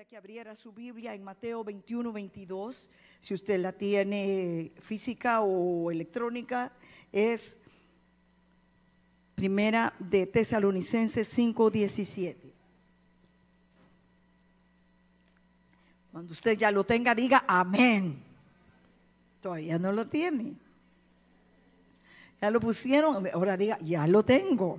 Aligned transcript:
que 0.00 0.16
abriera 0.16 0.56
su 0.56 0.72
Biblia 0.72 1.12
en 1.12 1.22
Mateo 1.22 1.62
21, 1.62 2.14
22, 2.14 2.90
si 3.20 3.34
usted 3.34 3.60
la 3.60 3.72
tiene 3.72 4.72
física 4.80 5.42
o 5.42 5.90
electrónica, 5.90 6.72
es 7.12 7.60
primera 9.34 9.92
de 9.98 10.26
Tesalonicenses 10.26 11.28
5, 11.28 11.70
17. 11.70 12.54
Cuando 16.10 16.32
usted 16.32 16.56
ya 16.56 16.70
lo 16.70 16.84
tenga, 16.84 17.14
diga 17.14 17.44
amén. 17.46 18.22
Todavía 19.42 19.78
no 19.78 19.92
lo 19.92 20.08
tiene. 20.08 20.54
Ya 22.40 22.50
lo 22.50 22.60
pusieron, 22.60 23.28
ahora 23.30 23.58
diga, 23.58 23.78
ya 23.80 24.06
lo 24.06 24.24
tengo. 24.24 24.78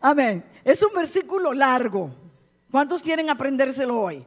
Amén. 0.00 0.42
Es 0.64 0.82
un 0.82 0.94
versículo 0.94 1.52
largo. 1.52 2.23
¿Cuántos 2.74 3.04
quieren 3.04 3.30
aprendérselo 3.30 4.00
hoy? 4.00 4.24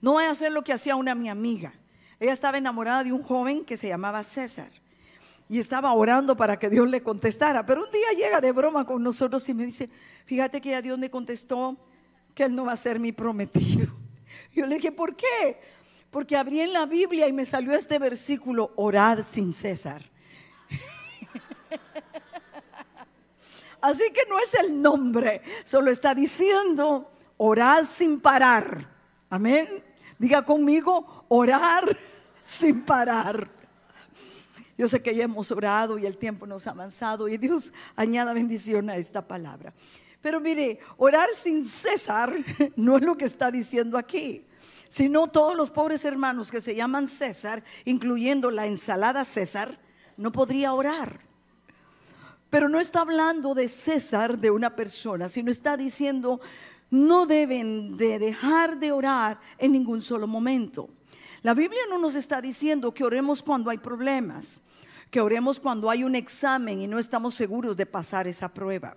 No 0.00 0.14
voy 0.14 0.24
a 0.24 0.32
hacer 0.32 0.50
lo 0.50 0.64
que 0.64 0.72
hacía 0.72 0.96
una 0.96 1.14
mi 1.14 1.28
amiga. 1.28 1.72
Ella 2.18 2.32
estaba 2.32 2.58
enamorada 2.58 3.04
de 3.04 3.12
un 3.12 3.22
joven 3.22 3.64
que 3.64 3.76
se 3.76 3.86
llamaba 3.86 4.24
César 4.24 4.72
y 5.48 5.60
estaba 5.60 5.92
orando 5.92 6.36
para 6.36 6.58
que 6.58 6.68
Dios 6.68 6.88
le 6.88 7.04
contestara. 7.04 7.64
Pero 7.64 7.84
un 7.84 7.92
día 7.92 8.10
llega 8.16 8.40
de 8.40 8.50
broma 8.50 8.84
con 8.84 9.00
nosotros 9.00 9.48
y 9.48 9.54
me 9.54 9.64
dice, 9.64 9.88
fíjate 10.24 10.60
que 10.60 10.70
ya 10.70 10.82
Dios 10.82 10.98
me 10.98 11.08
contestó 11.08 11.76
que 12.34 12.42
él 12.42 12.56
no 12.56 12.64
va 12.64 12.72
a 12.72 12.76
ser 12.76 12.98
mi 12.98 13.12
prometido. 13.12 13.86
Yo 14.52 14.66
le 14.66 14.74
dije, 14.74 14.90
¿por 14.90 15.14
qué? 15.14 15.60
Porque 16.10 16.36
abrí 16.36 16.62
en 16.62 16.72
la 16.72 16.84
Biblia 16.84 17.28
y 17.28 17.32
me 17.32 17.44
salió 17.44 17.74
este 17.74 18.00
versículo, 18.00 18.72
orad 18.74 19.22
sin 19.22 19.52
César. 19.52 20.02
Así 23.80 24.10
que 24.12 24.24
no 24.28 24.38
es 24.38 24.54
el 24.54 24.80
nombre, 24.80 25.42
solo 25.64 25.90
está 25.90 26.14
diciendo 26.14 27.10
orar 27.36 27.86
sin 27.86 28.20
parar. 28.20 28.88
Amén. 29.28 29.82
Diga 30.18 30.42
conmigo, 30.42 31.26
orar 31.28 31.96
sin 32.44 32.82
parar. 32.82 33.48
Yo 34.78 34.88
sé 34.88 35.00
que 35.00 35.14
ya 35.14 35.24
hemos 35.24 35.50
orado 35.50 35.98
y 35.98 36.06
el 36.06 36.18
tiempo 36.18 36.46
nos 36.46 36.66
ha 36.66 36.70
avanzado 36.70 37.28
y 37.28 37.38
Dios 37.38 37.72
añada 37.96 38.34
bendición 38.34 38.90
a 38.90 38.96
esta 38.96 39.26
palabra. 39.26 39.72
Pero 40.20 40.40
mire, 40.40 40.80
orar 40.96 41.28
sin 41.34 41.66
cesar 41.66 42.34
no 42.76 42.96
es 42.96 43.02
lo 43.02 43.16
que 43.16 43.24
está 43.24 43.50
diciendo 43.50 43.96
aquí, 43.96 44.44
sino 44.88 45.28
todos 45.28 45.56
los 45.56 45.70
pobres 45.70 46.04
hermanos 46.04 46.50
que 46.50 46.60
se 46.60 46.74
llaman 46.74 47.06
César, 47.06 47.62
incluyendo 47.84 48.50
la 48.50 48.66
ensalada 48.66 49.24
César, 49.24 49.78
no 50.16 50.32
podría 50.32 50.74
orar. 50.74 51.25
Pero 52.50 52.68
no 52.68 52.78
está 52.78 53.00
hablando 53.00 53.54
de 53.54 53.68
César, 53.68 54.38
de 54.38 54.50
una 54.50 54.76
persona, 54.76 55.28
sino 55.28 55.50
está 55.50 55.76
diciendo, 55.76 56.40
no 56.90 57.26
deben 57.26 57.96
de 57.96 58.18
dejar 58.18 58.78
de 58.78 58.92
orar 58.92 59.40
en 59.58 59.72
ningún 59.72 60.00
solo 60.00 60.26
momento. 60.26 60.88
La 61.42 61.54
Biblia 61.54 61.82
no 61.88 61.98
nos 61.98 62.14
está 62.14 62.40
diciendo 62.40 62.92
que 62.94 63.04
oremos 63.04 63.42
cuando 63.42 63.70
hay 63.70 63.78
problemas, 63.78 64.62
que 65.10 65.20
oremos 65.20 65.60
cuando 65.60 65.90
hay 65.90 66.04
un 66.04 66.14
examen 66.14 66.80
y 66.80 66.86
no 66.86 66.98
estamos 66.98 67.34
seguros 67.34 67.76
de 67.76 67.86
pasar 67.86 68.26
esa 68.26 68.48
prueba. 68.48 68.96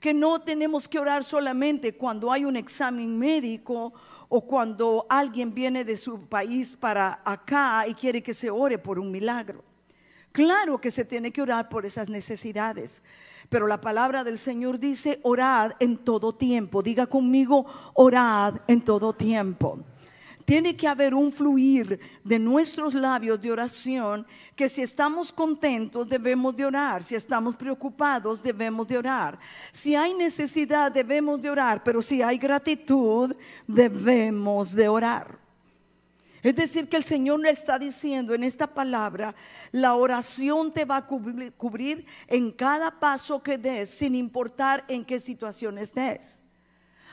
Que 0.00 0.14
no 0.14 0.40
tenemos 0.40 0.88
que 0.88 0.98
orar 0.98 1.24
solamente 1.24 1.94
cuando 1.94 2.30
hay 2.30 2.44
un 2.44 2.56
examen 2.56 3.18
médico 3.18 3.92
o 4.28 4.40
cuando 4.42 5.06
alguien 5.08 5.52
viene 5.54 5.84
de 5.84 5.96
su 5.96 6.26
país 6.26 6.76
para 6.76 7.20
acá 7.24 7.86
y 7.88 7.94
quiere 7.94 8.22
que 8.22 8.34
se 8.34 8.50
ore 8.50 8.78
por 8.78 8.98
un 8.98 9.10
milagro. 9.10 9.64
Claro 10.32 10.80
que 10.80 10.90
se 10.90 11.04
tiene 11.04 11.32
que 11.32 11.42
orar 11.42 11.68
por 11.68 11.86
esas 11.86 12.08
necesidades, 12.08 13.02
pero 13.48 13.66
la 13.66 13.80
palabra 13.80 14.24
del 14.24 14.38
Señor 14.38 14.78
dice, 14.78 15.20
orad 15.22 15.72
en 15.80 15.96
todo 15.96 16.34
tiempo. 16.34 16.82
Diga 16.82 17.06
conmigo, 17.06 17.66
orad 17.94 18.56
en 18.66 18.82
todo 18.82 19.12
tiempo. 19.12 19.78
Tiene 20.44 20.76
que 20.76 20.88
haber 20.88 21.14
un 21.14 21.30
fluir 21.30 22.00
de 22.24 22.38
nuestros 22.38 22.94
labios 22.94 23.38
de 23.38 23.52
oración 23.52 24.26
que 24.56 24.70
si 24.70 24.80
estamos 24.80 25.30
contentos 25.30 26.08
debemos 26.08 26.56
de 26.56 26.64
orar, 26.64 27.04
si 27.04 27.14
estamos 27.14 27.54
preocupados 27.54 28.42
debemos 28.42 28.88
de 28.88 28.96
orar, 28.96 29.38
si 29.70 29.94
hay 29.94 30.14
necesidad 30.14 30.90
debemos 30.90 31.42
de 31.42 31.50
orar, 31.50 31.84
pero 31.84 32.00
si 32.00 32.22
hay 32.22 32.38
gratitud 32.38 33.36
debemos 33.66 34.74
de 34.74 34.88
orar. 34.88 35.47
Es 36.42 36.54
decir, 36.54 36.88
que 36.88 36.96
el 36.96 37.04
Señor 37.04 37.40
le 37.40 37.50
está 37.50 37.78
diciendo 37.78 38.34
en 38.34 38.44
esta 38.44 38.66
palabra, 38.66 39.34
la 39.72 39.94
oración 39.94 40.72
te 40.72 40.84
va 40.84 40.98
a 40.98 41.06
cubrir, 41.06 42.06
en 42.28 42.52
cada 42.52 42.98
paso 42.98 43.42
que 43.42 43.58
des, 43.58 43.90
sin 43.90 44.14
importar 44.14 44.84
en 44.88 45.04
qué 45.04 45.18
situación 45.18 45.78
estés. 45.78 46.42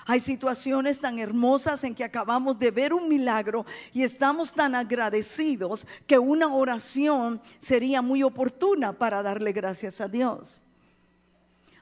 Hay 0.08 0.20
situaciones 0.20 1.02
tan 1.02 1.18
hermosas 1.18 1.84
en 1.84 1.96
que 1.96 2.04
acabamos 2.04 2.60
de 2.60 2.70
ver 2.70 2.94
un 2.94 3.08
milagro 3.08 3.66
y 3.92 4.04
estamos 4.04 4.54
tan 4.54 4.76
agradecidos 4.76 5.88
que 6.06 6.20
una 6.20 6.54
oración 6.54 7.42
sería 7.58 8.04
muy 8.04 8.22
oportuna 8.22 8.94
para 8.94 9.24
darle 9.24 9.52
gracias 9.52 10.00
a 10.02 10.08
Dios. 10.08 10.62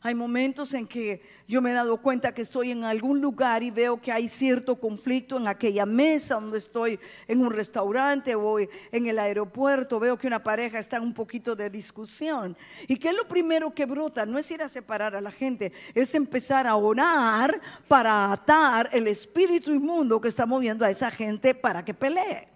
Hay 0.06 0.16
momentos 0.16 0.74
en 0.74 0.86
que 0.86 1.22
yo 1.47 1.62
me 1.62 1.72
he 1.72 1.74
dado 1.74 1.96
cuenta 1.96 2.34
que 2.34 2.41
estoy 2.41 2.72
en 2.72 2.84
algún 2.84 3.22
lugar 3.22 3.64
y 3.64 3.72
veo 3.72 4.02
que 4.02 4.12
hay 4.12 4.28
cierto 4.28 4.75
conflicto 4.75 5.38
en 5.38 5.47
aquella 5.47 5.86
mesa 5.86 6.36
donde 6.36 6.58
estoy 6.58 7.00
en 7.25 7.40
un 7.40 7.50
restaurante 7.50 8.36
o 8.36 8.59
en 8.59 9.08
el 9.08 9.18
aeropuerto. 9.18 10.02
Veo 10.02 10.18
que 10.18 10.28
una 10.28 10.44
pareja 10.44 10.78
está 10.78 10.97
en 10.97 11.03
un 11.03 11.13
poquito 11.13 11.56
de 11.56 11.69
discusión. 11.69 12.58
¿Y 12.86 12.97
qué 12.97 13.09
es 13.12 13.16
lo 13.16 13.25
primero 13.30 13.74
que 13.74 13.86
brota? 13.86 14.25
No 14.25 14.38
es 14.38 14.52
ir 14.52 14.62
a 14.62 14.68
separar 14.68 15.16
a 15.16 15.22
la 15.22 15.31
gente, 15.31 15.72
es 15.94 16.13
empezar 16.16 16.68
a 16.68 16.75
orar 16.75 17.62
para 17.88 18.30
atar 18.30 18.90
el 18.92 19.08
espíritu 19.08 19.72
inmundo 19.72 20.19
que 20.19 20.28
está 20.28 20.46
moviendo 20.46 20.84
a 20.84 20.90
esa 20.90 21.09
gente 21.12 21.56
para 21.56 21.86
que 21.86 21.94
pelee. 21.94 22.50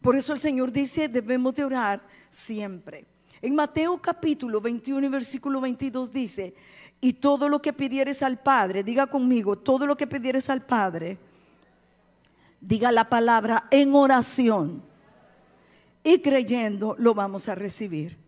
Por 0.00 0.16
eso 0.16 0.32
el 0.32 0.40
Señor 0.40 0.72
dice, 0.72 1.06
debemos 1.06 1.54
de 1.54 1.64
orar 1.64 2.00
siempre. 2.30 3.04
En 3.46 3.54
Mateo 3.54 4.02
capítulo 4.02 4.60
21 4.60 5.06
y 5.06 5.08
versículo 5.08 5.60
22 5.60 6.10
dice, 6.10 6.52
y 7.00 7.12
todo 7.12 7.48
lo 7.48 7.62
que 7.62 7.72
pidieres 7.72 8.24
al 8.24 8.40
Padre, 8.40 8.82
diga 8.82 9.06
conmigo, 9.06 9.56
todo 9.56 9.86
lo 9.86 9.96
que 9.96 10.08
pidieres 10.08 10.50
al 10.50 10.66
Padre, 10.66 11.16
diga 12.60 12.90
la 12.90 13.08
palabra 13.08 13.68
en 13.70 13.94
oración 13.94 14.82
y 16.02 16.18
creyendo 16.18 16.96
lo 16.98 17.14
vamos 17.14 17.48
a 17.48 17.54
recibir. 17.54 18.18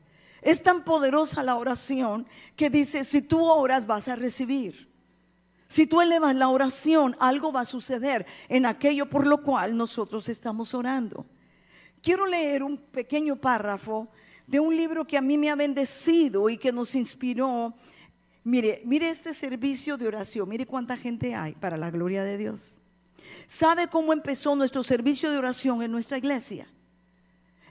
Es 0.41 0.63
tan 0.63 0.85
poderosa 0.85 1.43
la 1.43 1.57
oración 1.57 2.25
que 2.55 2.71
dice, 2.71 3.03
si 3.03 3.21
tú 3.21 3.45
oras 3.45 3.89
vas 3.89 4.07
a 4.07 4.15
recibir. 4.15 4.89
Si 5.67 5.89
tú 5.89 6.01
elevas 6.01 6.37
la 6.37 6.49
oración, 6.49 7.17
algo 7.19 7.51
va 7.51 7.63
a 7.63 7.65
suceder 7.65 8.25
en 8.49 8.67
aquello 8.67 9.09
por 9.09 9.27
lo 9.27 9.43
cual 9.43 9.77
nosotros 9.77 10.29
estamos 10.29 10.75
orando. 10.75 11.27
Quiero 12.01 12.25
leer 12.25 12.63
un 12.63 12.79
pequeño 12.79 13.35
párrafo 13.35 14.07
de 14.49 14.59
un 14.59 14.75
libro 14.75 15.07
que 15.07 15.19
a 15.19 15.21
mí 15.21 15.37
me 15.37 15.51
ha 15.51 15.55
bendecido 15.55 16.49
y 16.49 16.57
que 16.57 16.73
nos 16.73 16.95
inspiró. 16.95 17.75
Mire, 18.43 18.81
mire 18.87 19.11
este 19.11 19.35
servicio 19.35 19.99
de 19.99 20.09
oración, 20.09 20.49
mire 20.49 20.67
cuánta 20.67 20.97
gente 20.97 21.35
hay 21.35 21.53
para 21.53 21.77
la 21.77 21.91
gloria 21.91 22.25
de 22.25 22.39
Dios. 22.39 22.81
¿Sabe 23.47 23.89
cómo 23.89 24.15
empezó 24.15 24.57
nuestro 24.57 24.83
servicio 24.83 25.31
de 25.31 25.37
oración 25.37 25.83
en 25.83 25.93
nuestra 25.93 26.17
iglesia? 26.17 26.67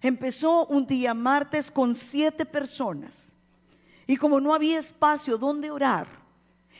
Empezó 0.01 0.67
un 0.67 0.85
día 0.85 1.15
martes 1.15 1.71
con 1.71 1.95
siete 1.95 2.45
personas. 2.45 3.33
Y 4.05 4.15
como 4.15 4.39
no 4.39 4.53
había 4.53 4.77
espacio 4.77 5.39
donde 5.39 5.71
orar, 5.71 6.07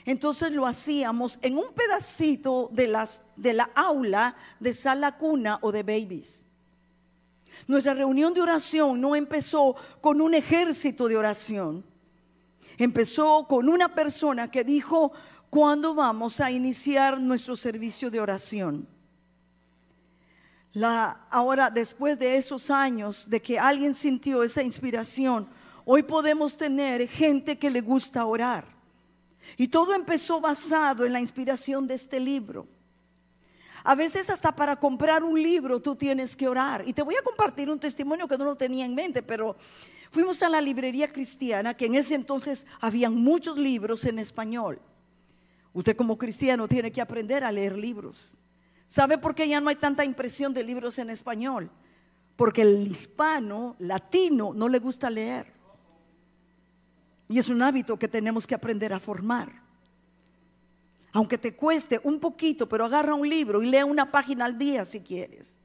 entonces 0.06 0.52
lo 0.52 0.68
hacíamos 0.68 1.40
en 1.42 1.58
un 1.58 1.74
pedacito 1.74 2.70
de, 2.72 2.88
las, 2.88 3.24
de 3.36 3.54
la 3.54 3.72
aula 3.74 4.36
de 4.60 4.74
sala 4.74 5.18
cuna 5.18 5.58
o 5.62 5.72
de 5.72 5.82
babies. 5.82 6.47
Nuestra 7.66 7.94
reunión 7.94 8.34
de 8.34 8.42
oración 8.42 9.02
no 9.02 9.16
empezó 9.16 9.76
con 10.02 10.22
un 10.22 10.34
ejército 10.34 11.08
de 11.08 11.18
oración. 11.18 11.84
Empezó 12.78 13.48
con 13.48 13.70
una 13.70 13.96
persona 13.96 14.52
que 14.52 14.64
dijo, 14.64 15.12
¿cuándo 15.50 15.96
vamos 15.96 16.40
a 16.40 16.52
iniciar 16.52 17.20
nuestro 17.20 17.56
servicio 17.56 18.12
de 18.12 18.20
oración? 18.20 18.88
La, 20.74 21.26
ahora, 21.32 21.72
después 21.72 22.20
de 22.20 22.36
esos 22.38 22.70
años 22.70 23.28
de 23.28 23.42
que 23.42 23.58
alguien 23.58 23.96
sintió 23.96 24.44
esa 24.44 24.62
inspiración, 24.62 25.48
hoy 25.86 26.04
podemos 26.04 26.56
tener 26.56 27.08
gente 27.08 27.58
que 27.58 27.72
le 27.72 27.82
gusta 27.82 28.26
orar. 28.26 28.66
Y 29.56 29.70
todo 29.70 29.96
empezó 29.96 30.40
basado 30.40 31.06
en 31.06 31.14
la 31.14 31.22
inspiración 31.22 31.88
de 31.88 31.96
este 31.96 32.20
libro. 32.20 32.68
A 33.88 33.96
veces 33.96 34.30
hasta 34.30 34.54
para 34.54 34.76
comprar 34.76 35.24
un 35.24 35.42
libro 35.42 35.82
tú 35.82 35.96
tienes 35.96 36.36
que 36.36 36.46
orar. 36.46 36.84
Y 36.86 36.92
te 36.92 37.04
voy 37.04 37.16
a 37.16 37.22
compartir 37.22 37.70
un 37.70 37.80
testimonio 37.80 38.28
que 38.28 38.38
no 38.38 38.44
lo 38.44 38.58
tenía 38.58 38.86
en 38.86 38.94
mente, 38.94 39.24
pero 39.24 39.56
fuimos 40.12 40.44
a 40.44 40.50
la 40.50 40.60
librería 40.60 41.08
cristiana, 41.08 41.74
que 41.74 41.86
en 41.86 41.96
ese 41.96 42.14
entonces 42.14 42.68
habían 42.82 43.16
muchos 43.16 43.58
libros 43.58 44.04
en 44.04 44.20
español. 44.20 44.82
Usted 45.72 45.96
como 45.96 46.18
cristiano 46.18 46.68
tiene 46.68 46.92
que 46.92 47.00
aprender 47.00 47.46
a 47.46 47.52
leer 47.54 47.78
libros. 47.78 48.38
¿Sabe 48.90 49.18
por 49.18 49.34
qué 49.34 49.48
ya 49.48 49.62
no 49.62 49.70
hay 49.70 49.78
tanta 49.78 50.04
impresión 50.04 50.54
de 50.54 50.66
libros 50.66 51.00
en 51.00 51.10
español? 51.10 51.72
Porque 52.36 52.64
el 52.64 52.86
hispano, 52.86 53.78
latino, 53.80 54.52
no 54.54 54.68
le 54.68 54.80
gusta 54.80 55.10
leer. 55.10 55.54
Y 57.30 57.40
es 57.40 57.48
un 57.48 57.62
hábito 57.62 57.98
que 57.98 58.10
tenemos 58.10 58.46
que 58.46 58.56
aprender 58.56 58.92
a 58.92 59.00
formar. 59.00 59.67
Aunque 61.18 61.40
te 61.40 61.56
cueste 61.56 62.00
un 62.04 62.20
poquito, 62.20 62.70
pero 62.70 62.86
agarra 62.86 63.16
un 63.16 63.28
libro 63.28 63.64
y 63.64 63.66
lee 63.66 63.82
una 63.82 64.12
página 64.12 64.46
al 64.46 64.56
día 64.56 64.86
si 64.86 65.02
quieres. 65.02 65.60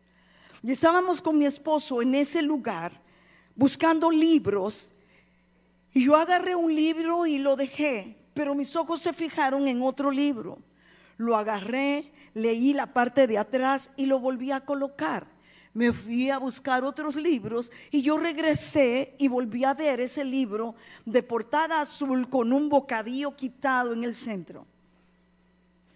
Y 0.62 0.70
estábamos 0.70 1.20
con 1.20 1.36
mi 1.36 1.44
esposo 1.44 2.00
en 2.00 2.14
ese 2.14 2.40
lugar 2.40 3.02
buscando 3.54 4.10
libros 4.10 4.94
y 5.92 6.06
yo 6.06 6.16
agarré 6.16 6.54
un 6.54 6.74
libro 6.74 7.26
y 7.26 7.36
lo 7.36 7.54
dejé, 7.54 8.16
pero 8.32 8.54
mis 8.54 8.74
ojos 8.76 9.02
se 9.02 9.12
fijaron 9.12 9.68
en 9.68 9.82
otro 9.82 10.10
libro. 10.10 10.58
Lo 11.18 11.36
agarré, 11.36 12.10
leí 12.32 12.72
la 12.72 12.94
parte 12.94 13.26
de 13.26 13.36
atrás 13.36 13.90
y 13.98 14.06
lo 14.06 14.20
volví 14.20 14.52
a 14.52 14.64
colocar. 14.64 15.26
Me 15.74 15.92
fui 15.92 16.30
a 16.30 16.38
buscar 16.38 16.82
otros 16.82 17.14
libros 17.14 17.70
y 17.90 18.00
yo 18.00 18.16
regresé 18.16 19.16
y 19.18 19.28
volví 19.28 19.64
a 19.64 19.74
ver 19.74 20.00
ese 20.00 20.24
libro 20.24 20.76
de 21.04 21.22
portada 21.22 21.82
azul 21.82 22.30
con 22.30 22.54
un 22.54 22.70
bocadillo 22.70 23.36
quitado 23.36 23.92
en 23.92 24.04
el 24.04 24.14
centro. 24.14 24.66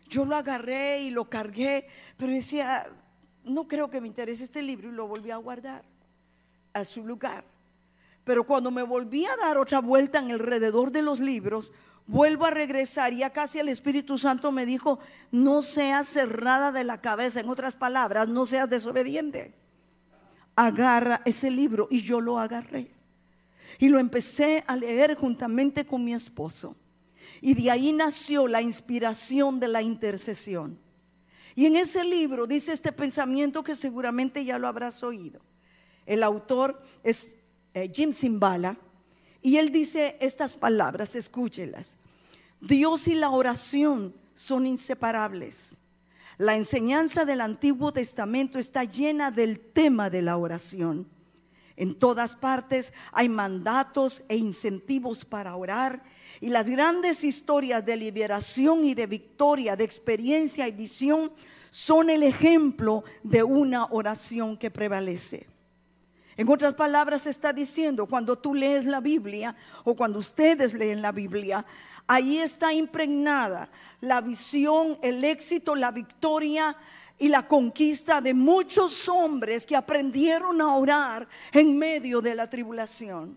Yo 0.09 0.25
lo 0.25 0.37
agarré 0.37 1.03
y 1.03 1.11
lo 1.11 1.29
cargué, 1.29 1.89
pero 2.17 2.33
decía, 2.33 2.87
no 3.45 3.67
creo 3.67 3.91
que 3.91 4.01
me 4.01 4.09
interese 4.09 4.45
este 4.45 4.63
libro 4.63 4.89
y 4.89 4.93
lo 4.93 5.07
volví 5.07 5.31
a 5.31 5.37
guardar 5.37 5.85
a 6.73 6.85
su 6.85 7.05
lugar. 7.05 7.45
Pero 8.25 8.45
cuando 8.45 8.71
me 8.71 8.83
volví 8.83 9.25
a 9.25 9.37
dar 9.37 9.57
otra 9.57 9.81
vuelta 9.81 10.19
en 10.19 10.33
alrededor 10.33 10.91
de 10.91 11.03
los 11.03 11.21
libros, 11.21 11.73
vuelvo 12.07 12.45
a 12.45 12.51
regresar 12.51 13.13
y 13.13 13.19
ya 13.19 13.31
casi 13.31 13.59
el 13.59 13.69
Espíritu 13.69 14.19
Santo 14.19 14.53
me 14.53 14.67
dijo, 14.67 14.99
no 15.31 15.63
seas 15.63 16.09
cerrada 16.09 16.73
de 16.73 16.85
la 16.85 17.01
cabeza, 17.01 17.41
en 17.41 17.49
otras 17.49 17.77
palabras, 17.77 18.29
no 18.29 18.47
seas 18.47 18.69
desobediente. 18.69 19.55
Agarra 20.55 21.23
ese 21.25 21.51
libro 21.51 21.89
y 21.91 22.03
yo 22.03 22.21
lo 22.21 22.39
agarré. 22.39 22.91
Y 23.79 23.89
lo 23.89 23.99
empecé 23.99 24.65
a 24.67 24.77
leer 24.77 25.17
juntamente 25.17 25.87
con 25.87 26.05
mi 26.05 26.15
esposo. 26.15 26.77
Y 27.41 27.55
de 27.55 27.71
ahí 27.71 27.93
nació 27.93 28.49
la 28.49 28.63
inspiración 28.63 29.61
de 29.61 29.69
la 29.69 29.83
intercesión. 29.83 30.79
Y 31.55 31.67
en 31.67 31.77
ese 31.77 32.05
libro 32.05 32.47
dice 32.47 32.73
este 32.73 32.93
pensamiento 32.93 33.65
que 33.65 33.75
seguramente 33.75 34.45
ya 34.45 34.59
lo 34.59 34.69
habrás 34.69 35.03
oído. 35.03 35.41
El 36.05 36.23
autor 36.23 36.83
es 37.03 37.31
eh, 37.75 37.91
Jim 37.93 38.13
Simbala, 38.13 38.77
y 39.43 39.59
él 39.59 39.71
dice 39.71 40.17
estas 40.21 40.57
palabras, 40.57 41.15
escúchelas. 41.15 41.97
Dios 42.61 43.07
y 43.07 43.15
la 43.15 43.31
oración 43.31 44.15
son 44.35 44.67
inseparables. 44.67 45.79
La 46.37 46.57
enseñanza 46.57 47.25
del 47.25 47.41
Antiguo 47.41 47.93
Testamento 47.93 48.59
está 48.59 48.85
llena 48.85 49.31
del 49.31 49.61
tema 49.61 50.11
de 50.11 50.23
la 50.23 50.37
oración. 50.37 51.09
En 51.77 51.95
todas 51.95 52.37
partes 52.37 52.93
hay 53.13 53.29
mandatos 53.29 54.23
e 54.29 54.37
incentivos 54.37 55.25
para 55.25 55.57
orar 55.57 56.03
y 56.41 56.49
las 56.49 56.69
grandes 56.69 57.23
historias 57.23 57.85
de 57.85 57.97
liberación 57.97 58.85
y 58.85 58.95
de 58.95 59.07
victoria, 59.07 59.77
de 59.77 59.85
experiencia 59.85 60.67
y 60.69 60.73
visión 60.73 61.33
son 61.71 62.09
el 62.09 62.23
ejemplo 62.23 63.05
de 63.23 63.43
una 63.43 63.87
oración 63.87 64.57
que 64.57 64.71
prevalece. 64.71 65.47
En 66.39 66.49
otras 66.51 66.75
palabras, 66.75 67.27
está 67.27 67.53
diciendo, 67.53 68.07
cuando 68.07 68.39
tú 68.39 68.55
lees 68.55 68.85
la 68.85 69.01
Biblia 69.01 69.57
o 69.85 69.95
cuando 69.95 70.19
ustedes 70.19 70.75
leen 70.75 71.01
la 71.01 71.13
Biblia, 71.13 71.65
ahí 72.07 72.39
está 72.39 72.73
impregnada 72.75 73.71
la 74.01 74.21
visión, 74.21 74.99
el 75.03 75.25
éxito, 75.25 75.75
la 75.75 75.91
victoria 75.91 76.77
y 77.19 77.29
la 77.29 77.47
conquista 77.47 78.21
de 78.21 78.35
muchos 78.35 79.09
hombres 79.09 79.65
que 79.65 79.77
aprendieron 79.77 80.61
a 80.61 80.75
orar 80.75 81.27
en 81.53 81.77
medio 81.79 82.21
de 82.21 82.35
la 82.35 82.49
tribulación. 82.49 83.37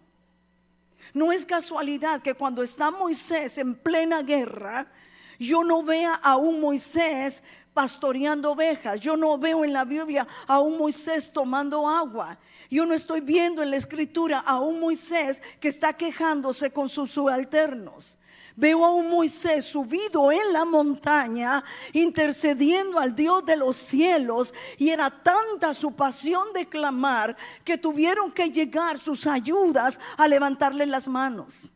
No 1.14 1.32
es 1.32 1.46
casualidad 1.46 2.22
que 2.22 2.34
cuando 2.34 2.62
está 2.62 2.92
Moisés 2.92 3.58
en 3.58 3.76
plena 3.76 4.22
guerra, 4.22 4.92
yo 5.40 5.64
no 5.64 5.82
vea 5.82 6.16
a 6.16 6.36
un 6.36 6.60
Moisés 6.60 7.42
pastoreando 7.74 8.52
ovejas. 8.52 9.00
Yo 9.00 9.16
no 9.16 9.38
veo 9.38 9.64
en 9.64 9.72
la 9.72 9.86
Biblia 9.86 10.28
a 10.48 10.60
un 10.60 10.78
Moisés 10.78 11.32
tomando 11.32 11.88
agua. 11.88 12.38
Yo 12.70 12.86
no 12.86 12.94
estoy 12.94 13.22
viendo 13.22 13.64
en 13.64 13.72
la 13.72 13.78
escritura 13.78 14.40
a 14.40 14.60
un 14.60 14.82
Moisés 14.82 15.42
que 15.62 15.70
está 15.70 15.94
quejándose 15.94 16.72
con 16.72 16.90
sus 16.90 17.12
subalternos. 17.12 18.19
Veo 18.60 18.84
a 18.84 18.92
un 18.92 19.10
Moisés 19.10 19.64
subido 19.64 20.34
en 20.34 20.52
la 20.52 20.66
montaña, 20.66 21.64
intercediendo 21.94 23.00
al 23.00 23.16
Dios 23.16 23.46
de 23.46 23.56
los 23.56 23.78
cielos, 23.78 24.54
y 24.78 24.90
era 24.90 25.10
tanta 25.10 25.74
su 25.74 25.94
pasión 25.94 26.52
de 26.54 26.68
clamar 26.68 27.38
que 27.64 27.78
tuvieron 27.78 28.34
que 28.34 28.52
llegar 28.52 28.98
sus 28.98 29.26
ayudas 29.28 29.98
a 30.18 30.28
levantarle 30.28 30.86
las 30.86 31.08
manos. 31.08 31.72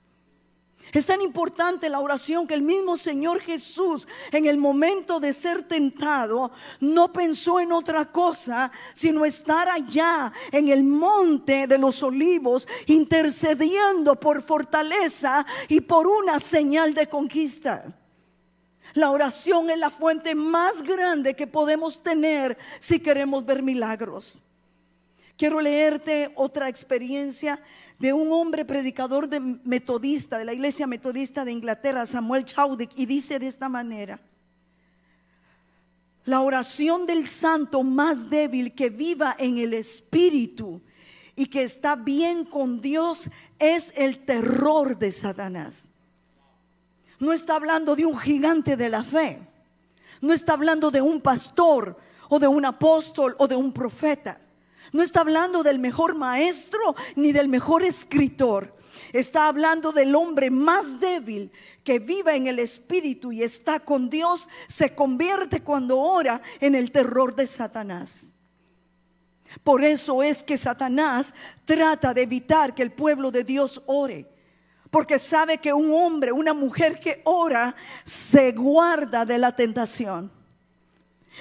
Es 0.92 1.06
tan 1.06 1.22
importante 1.22 1.90
la 1.90 2.00
oración 2.00 2.46
que 2.46 2.54
el 2.54 2.62
mismo 2.62 2.98
Señor 2.98 3.40
Jesús 3.40 4.08
en 4.32 4.46
el 4.46 4.58
momento 4.58 5.20
de 5.20 5.34
ser 5.34 5.64
tentado 5.64 6.52
no 6.80 7.14
pensó 7.14 7.60
en 7.60 7.72
otra 7.72 8.12
cosa 8.12 8.72
sino 8.94 9.26
estar 9.26 9.70
allá 9.70 10.32
en 10.52 10.70
el 10.70 10.84
monte 10.84 11.68
de 11.68 11.78
los 11.78 12.04
olivos 12.04 12.68
intercediendo 12.88 14.20
por 14.20 14.44
fortaleza 14.44 15.46
y 15.68 15.82
por 15.82 16.06
una 16.06 16.40
señal 16.40 16.94
de 16.94 17.08
conquista. 17.08 17.86
La 18.94 19.10
oración 19.10 19.70
es 19.70 19.80
la 19.80 19.90
fuente 19.90 20.36
más 20.36 20.84
grande 20.84 21.36
que 21.36 21.48
podemos 21.48 22.04
tener 22.04 22.58
si 22.80 23.00
queremos 23.00 23.44
ver 23.46 23.64
milagros. 23.64 24.44
Quiero 25.36 25.60
leerte 25.60 26.32
otra 26.36 26.70
experiencia 26.70 27.60
de 28.04 28.12
un 28.12 28.34
hombre 28.34 28.66
predicador 28.66 29.30
de 29.30 29.40
metodista, 29.40 30.38
de 30.38 30.44
la 30.44 30.52
iglesia 30.52 30.86
metodista 30.86 31.46
de 31.46 31.54
Inglaterra, 31.54 32.06
Samuel 32.06 32.44
Chaudic, 32.44 32.92
y 32.98 33.06
dice 33.06 33.40
de 33.40 33.48
esta 33.48 33.70
manera, 33.70 34.20
la 36.26 36.42
oración 36.42 37.06
del 37.06 37.26
santo 37.28 37.82
más 37.82 38.30
débil 38.30 38.76
que 38.76 38.90
viva 38.90 39.38
en 39.40 39.58
el 39.58 39.74
espíritu 39.74 40.82
y 41.38 41.46
que 41.46 41.64
está 41.64 41.96
bien 41.96 42.44
con 42.44 42.82
Dios 42.82 43.30
es 43.58 43.94
el 43.96 44.26
terror 44.26 44.98
de 44.98 45.14
Satanás. 45.14 45.88
No 47.20 47.32
está 47.32 47.56
hablando 47.56 47.96
de 47.96 48.06
un 48.06 48.18
gigante 48.18 48.76
de 48.76 48.90
la 48.90 49.06
fe, 49.06 49.40
no 50.20 50.34
está 50.34 50.52
hablando 50.52 50.92
de 50.92 51.00
un 51.00 51.22
pastor 51.22 51.98
o 52.28 52.38
de 52.38 52.50
un 52.50 52.66
apóstol 52.66 53.34
o 53.40 53.48
de 53.48 53.56
un 53.56 53.72
profeta. 53.72 54.42
No 54.92 55.02
está 55.02 55.22
hablando 55.22 55.64
del 55.64 55.80
mejor 55.80 56.16
maestro 56.16 56.96
ni 57.16 57.32
del 57.32 57.48
mejor 57.48 57.84
escritor. 57.84 58.76
Está 59.12 59.48
hablando 59.48 59.92
del 59.92 60.16
hombre 60.16 60.50
más 60.50 61.00
débil 61.00 61.52
que 61.84 62.00
vive 62.00 62.36
en 62.36 62.48
el 62.48 62.60
espíritu 62.60 63.32
y 63.32 63.44
está 63.44 63.80
con 63.80 64.10
Dios. 64.10 64.50
Se 64.68 64.94
convierte 64.96 65.62
cuando 65.62 66.00
ora 66.00 66.42
en 66.60 66.76
el 66.76 66.92
terror 66.92 67.36
de 67.36 67.46
Satanás. 67.46 68.36
Por 69.64 69.84
eso 69.84 70.24
es 70.24 70.44
que 70.44 70.58
Satanás 70.58 71.34
trata 71.64 72.14
de 72.14 72.24
evitar 72.24 72.74
que 72.74 72.82
el 72.82 72.92
pueblo 72.92 73.30
de 73.30 73.44
Dios 73.44 73.82
ore. 73.86 74.28
Porque 74.90 75.20
sabe 75.20 75.58
que 75.58 75.74
un 75.74 75.92
hombre, 75.92 76.32
una 76.32 76.54
mujer 76.54 77.00
que 77.00 77.22
ora, 77.26 77.76
se 78.04 78.52
guarda 78.52 79.26
de 79.26 79.38
la 79.38 79.56
tentación. 79.56 80.32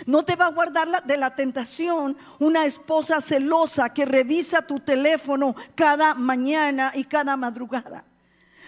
No 0.06 0.24
te 0.24 0.36
va 0.36 0.46
a 0.46 0.50
guardar 0.50 1.04
de 1.04 1.16
la 1.16 1.34
tentación 1.34 2.16
una 2.38 2.64
esposa 2.64 3.20
celosa 3.20 3.92
que 3.92 4.06
revisa 4.06 4.62
tu 4.62 4.80
teléfono 4.80 5.54
cada 5.74 6.14
mañana 6.14 6.92
y 6.94 7.04
cada 7.04 7.36
madrugada. 7.36 8.04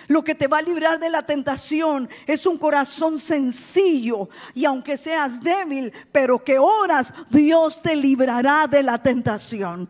Lo 0.07 0.23
que 0.23 0.35
te 0.35 0.49
va 0.49 0.59
a 0.59 0.63
librar 0.63 0.99
de 0.99 1.09
la 1.09 1.23
tentación 1.23 2.09
es 2.27 2.45
un 2.45 2.59
corazón 2.59 3.19
sencillo 3.19 4.29
y 4.53 4.65
aunque 4.67 4.97
seas 4.97 5.41
débil, 5.41 5.93
pero 6.13 6.45
que 6.45 6.59
oras, 6.59 7.13
Dios 7.31 7.81
te 7.81 7.97
librará 7.97 8.67
de 8.67 8.83
la 8.83 9.03
tentación. 9.03 9.89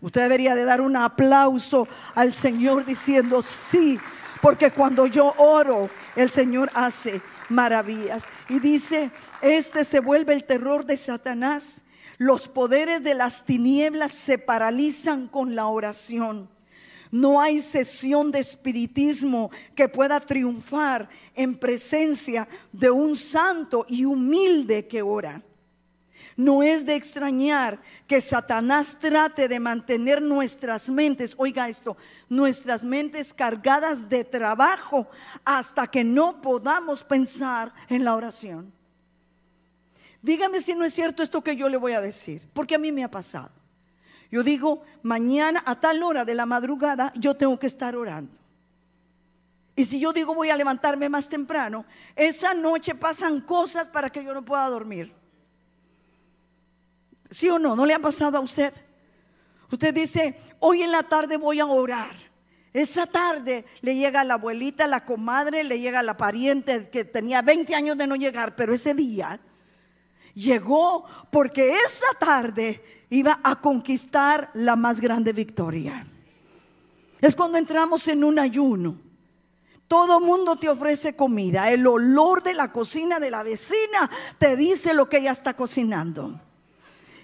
Usted 0.00 0.22
debería 0.22 0.54
de 0.54 0.64
dar 0.64 0.80
un 0.80 0.96
aplauso 0.96 1.86
al 2.14 2.32
Señor 2.32 2.84
diciendo 2.84 3.42
sí, 3.42 3.98
porque 4.40 4.70
cuando 4.70 5.06
yo 5.06 5.34
oro, 5.38 5.90
el 6.14 6.30
Señor 6.30 6.70
hace 6.74 7.20
maravillas. 7.48 8.24
Y 8.48 8.58
dice, 8.58 9.10
este 9.42 9.84
se 9.84 10.00
vuelve 10.00 10.34
el 10.34 10.44
terror 10.44 10.84
de 10.84 10.96
Satanás. 10.96 11.82
Los 12.18 12.48
poderes 12.48 13.02
de 13.02 13.14
las 13.14 13.44
tinieblas 13.44 14.12
se 14.12 14.38
paralizan 14.38 15.28
con 15.28 15.54
la 15.54 15.66
oración. 15.66 16.48
No 17.10 17.40
hay 17.40 17.60
sesión 17.60 18.30
de 18.32 18.40
espiritismo 18.40 19.50
que 19.74 19.88
pueda 19.88 20.20
triunfar 20.20 21.08
en 21.34 21.56
presencia 21.56 22.48
de 22.72 22.90
un 22.90 23.16
santo 23.16 23.86
y 23.88 24.04
humilde 24.04 24.86
que 24.88 25.02
ora. 25.02 25.42
No 26.36 26.62
es 26.62 26.84
de 26.84 26.94
extrañar 26.94 27.80
que 28.06 28.20
Satanás 28.20 28.98
trate 29.00 29.48
de 29.48 29.60
mantener 29.60 30.20
nuestras 30.20 30.90
mentes, 30.90 31.34
oiga 31.38 31.68
esto, 31.68 31.96
nuestras 32.28 32.84
mentes 32.84 33.32
cargadas 33.32 34.08
de 34.08 34.24
trabajo 34.24 35.08
hasta 35.44 35.86
que 35.86 36.04
no 36.04 36.40
podamos 36.40 37.02
pensar 37.04 37.72
en 37.88 38.04
la 38.04 38.14
oración. 38.14 38.72
Dígame 40.22 40.60
si 40.60 40.74
no 40.74 40.84
es 40.84 40.92
cierto 40.92 41.22
esto 41.22 41.42
que 41.42 41.56
yo 41.56 41.68
le 41.68 41.76
voy 41.76 41.92
a 41.92 42.00
decir, 42.00 42.48
porque 42.52 42.74
a 42.74 42.78
mí 42.78 42.90
me 42.92 43.04
ha 43.04 43.10
pasado. 43.10 43.50
Yo 44.30 44.42
digo, 44.42 44.82
mañana 45.02 45.62
a 45.64 45.80
tal 45.80 46.02
hora 46.02 46.24
de 46.24 46.34
la 46.34 46.46
madrugada 46.46 47.12
yo 47.16 47.36
tengo 47.36 47.58
que 47.58 47.68
estar 47.68 47.94
orando. 47.96 48.38
Y 49.76 49.84
si 49.84 50.00
yo 50.00 50.12
digo 50.12 50.34
voy 50.34 50.50
a 50.50 50.56
levantarme 50.56 51.08
más 51.08 51.28
temprano, 51.28 51.84
esa 52.16 52.54
noche 52.54 52.94
pasan 52.94 53.40
cosas 53.40 53.88
para 53.88 54.10
que 54.10 54.24
yo 54.24 54.34
no 54.34 54.44
pueda 54.44 54.68
dormir. 54.68 55.12
¿Sí 57.30 57.48
o 57.48 57.58
no? 57.58 57.76
¿No 57.76 57.86
le 57.86 57.94
ha 57.94 57.98
pasado 57.98 58.38
a 58.38 58.40
usted? 58.40 58.72
Usted 59.70 59.92
dice, 59.92 60.38
hoy 60.60 60.82
en 60.82 60.92
la 60.92 61.02
tarde 61.02 61.36
voy 61.36 61.60
a 61.60 61.66
orar. 61.66 62.14
Esa 62.72 63.06
tarde 63.06 63.64
le 63.80 63.96
llega 63.96 64.22
la 64.22 64.34
abuelita, 64.34 64.86
la 64.86 65.04
comadre, 65.04 65.64
le 65.64 65.80
llega 65.80 66.02
la 66.02 66.16
pariente 66.16 66.90
que 66.90 67.04
tenía 67.04 67.42
20 67.42 67.74
años 67.74 67.96
de 67.96 68.06
no 68.06 68.16
llegar, 68.16 68.54
pero 68.54 68.74
ese 68.74 68.94
día 68.94 69.40
llegó 70.34 71.04
porque 71.30 71.74
esa 71.86 72.06
tarde 72.20 73.06
iba 73.08 73.40
a 73.42 73.60
conquistar 73.60 74.50
la 74.54 74.76
más 74.76 75.00
grande 75.00 75.32
victoria. 75.32 76.06
Es 77.20 77.34
cuando 77.34 77.58
entramos 77.58 78.06
en 78.08 78.22
un 78.22 78.38
ayuno. 78.38 78.98
Todo 79.88 80.20
mundo 80.20 80.56
te 80.56 80.68
ofrece 80.68 81.16
comida. 81.16 81.70
El 81.70 81.86
olor 81.86 82.42
de 82.42 82.54
la 82.54 82.72
cocina 82.72 83.18
de 83.18 83.30
la 83.30 83.42
vecina 83.42 84.10
te 84.38 84.56
dice 84.56 84.92
lo 84.92 85.08
que 85.08 85.18
ella 85.18 85.30
está 85.30 85.54
cocinando. 85.54 86.40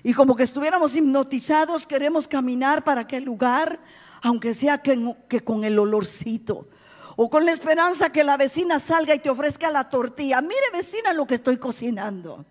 Y 0.02 0.14
como 0.14 0.34
que 0.34 0.42
estuviéramos 0.42 0.96
hipnotizados, 0.96 1.86
queremos 1.86 2.26
caminar 2.26 2.82
para 2.82 3.02
aquel 3.02 3.24
lugar, 3.24 3.78
aunque 4.20 4.52
sea 4.52 4.78
que, 4.78 5.40
con 5.44 5.64
el 5.64 5.78
olorcito. 5.78 6.68
O 7.14 7.30
con 7.30 7.44
la 7.44 7.52
esperanza 7.52 8.10
que 8.10 8.24
la 8.24 8.36
vecina 8.36 8.80
salga 8.80 9.14
y 9.14 9.20
te 9.20 9.30
ofrezca 9.30 9.70
la 9.70 9.88
tortilla. 9.88 10.40
Mire 10.40 10.70
vecina 10.72 11.12
lo 11.12 11.26
que 11.26 11.34
estoy 11.34 11.58
cocinando. 11.58 12.44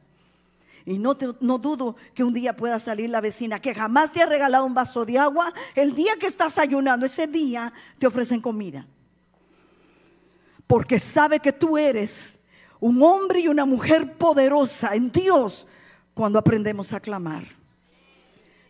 Y 0.85 0.97
no, 0.97 1.17
no 1.41 1.57
dudo 1.57 1.95
que 2.13 2.23
un 2.23 2.33
día 2.33 2.55
pueda 2.55 2.79
salir 2.79 3.09
la 3.09 3.21
vecina 3.21 3.59
que 3.59 3.75
jamás 3.75 4.11
te 4.11 4.21
ha 4.21 4.25
regalado 4.25 4.65
un 4.65 4.73
vaso 4.73 5.05
de 5.05 5.19
agua. 5.19 5.53
El 5.75 5.93
día 5.93 6.13
que 6.19 6.27
estás 6.27 6.57
ayunando, 6.57 7.05
ese 7.05 7.27
día 7.27 7.73
te 7.99 8.07
ofrecen 8.07 8.39
comida. 8.39 8.87
Porque 10.67 10.99
sabe 10.99 11.39
que 11.39 11.51
tú 11.51 11.77
eres 11.77 12.39
un 12.79 13.01
hombre 13.03 13.41
y 13.41 13.47
una 13.47 13.65
mujer 13.65 14.17
poderosa 14.17 14.95
en 14.95 15.11
Dios 15.11 15.67
cuando 16.13 16.39
aprendemos 16.39 16.93
a 16.93 16.99
clamar. 16.99 17.43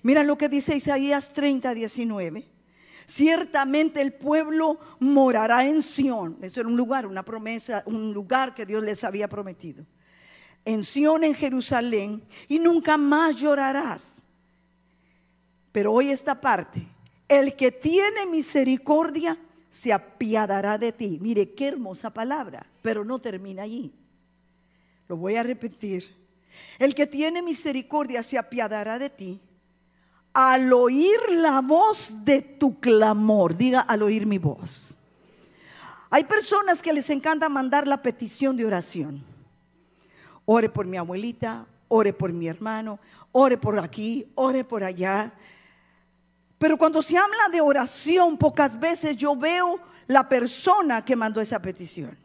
Mira 0.04 0.24
lo 0.24 0.38
que 0.38 0.50
dice 0.50 0.76
Isaías 0.76 1.34
30, 1.34 1.74
19. 1.74 2.48
Ciertamente 3.06 4.02
el 4.02 4.14
pueblo 4.14 4.80
morará 5.00 5.66
en 5.66 5.82
Sión. 5.82 6.38
Esto 6.42 6.62
era 6.62 6.70
un 6.70 6.78
lugar, 6.78 7.06
una 7.06 7.24
promesa, 7.24 7.84
un 7.86 8.14
lugar 8.14 8.54
que 8.54 8.66
Dios 8.66 8.84
les 8.84 9.04
había 9.04 9.28
prometido 9.28 9.86
en 10.66 10.84
Sión, 10.84 11.24
en 11.24 11.34
Jerusalén, 11.34 12.24
y 12.48 12.60
nunca 12.60 12.98
más 12.98 13.36
llorarás. 13.36 14.24
Pero 15.72 15.94
hoy 15.94 16.10
esta 16.10 16.40
parte, 16.40 16.86
el 17.28 17.56
que 17.56 17.72
tiene 17.72 18.26
misericordia 18.26 19.38
se 19.70 19.94
apiadará 19.94 20.78
de 20.78 20.92
ti. 20.92 21.18
Mire 21.22 21.54
qué 21.54 21.70
hermosa 21.70 22.14
palabra, 22.14 22.66
pero 22.82 23.06
no 23.06 23.20
termina 23.20 23.64
allí. 23.64 23.94
Lo 25.08 25.18
voy 25.18 25.36
a 25.36 25.44
repetir. 25.44 26.21
El 26.80 26.96
que 26.96 27.08
tiene 27.08 27.42
misericordia 27.42 28.24
se 28.24 28.38
apiadará 28.38 29.00
de 29.00 29.10
ti 29.10 29.42
al 30.34 30.72
oír 30.72 31.20
la 31.30 31.62
voz 31.62 32.24
de 32.24 32.42
tu 32.42 32.80
clamor. 32.80 33.56
Diga 33.56 33.82
al 33.82 34.04
oír 34.04 34.26
mi 34.26 34.38
voz. 34.38 34.96
Hay 36.10 36.24
personas 36.26 36.82
que 36.82 36.94
les 36.94 37.10
encanta 37.10 37.48
mandar 37.50 37.88
la 37.88 38.02
petición 38.02 38.58
de 38.58 38.66
oración. 38.66 39.24
Ore 40.46 40.70
por 40.70 40.86
mi 40.86 40.98
abuelita, 40.98 41.66
ore 41.88 42.14
por 42.14 42.34
mi 42.34 42.48
hermano, 42.48 43.00
ore 43.32 43.58
por 43.58 43.80
aquí, 43.80 44.30
ore 44.36 44.64
por 44.64 44.84
allá. 44.84 45.32
Pero 46.58 46.78
cuando 46.78 47.02
se 47.02 47.18
habla 47.18 47.50
de 47.52 47.62
oración, 47.62 48.38
pocas 48.38 48.80
veces 48.80 49.16
yo 49.16 49.36
veo 49.36 49.80
la 50.08 50.28
persona 50.28 51.04
que 51.06 51.16
mandó 51.16 51.40
esa 51.40 51.62
petición. 51.62 52.18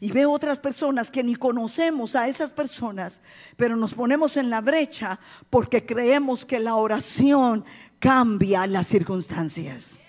Y 0.00 0.10
veo 0.12 0.30
otras 0.30 0.58
personas 0.58 1.10
que 1.10 1.22
ni 1.22 1.34
conocemos 1.34 2.14
a 2.14 2.28
esas 2.28 2.52
personas, 2.52 3.20
pero 3.56 3.76
nos 3.76 3.94
ponemos 3.94 4.36
en 4.36 4.48
la 4.48 4.60
brecha 4.60 5.18
porque 5.50 5.84
creemos 5.84 6.44
que 6.46 6.58
la 6.58 6.76
oración 6.76 7.64
cambia 7.98 8.66
las 8.66 8.86
circunstancias. 8.86 10.00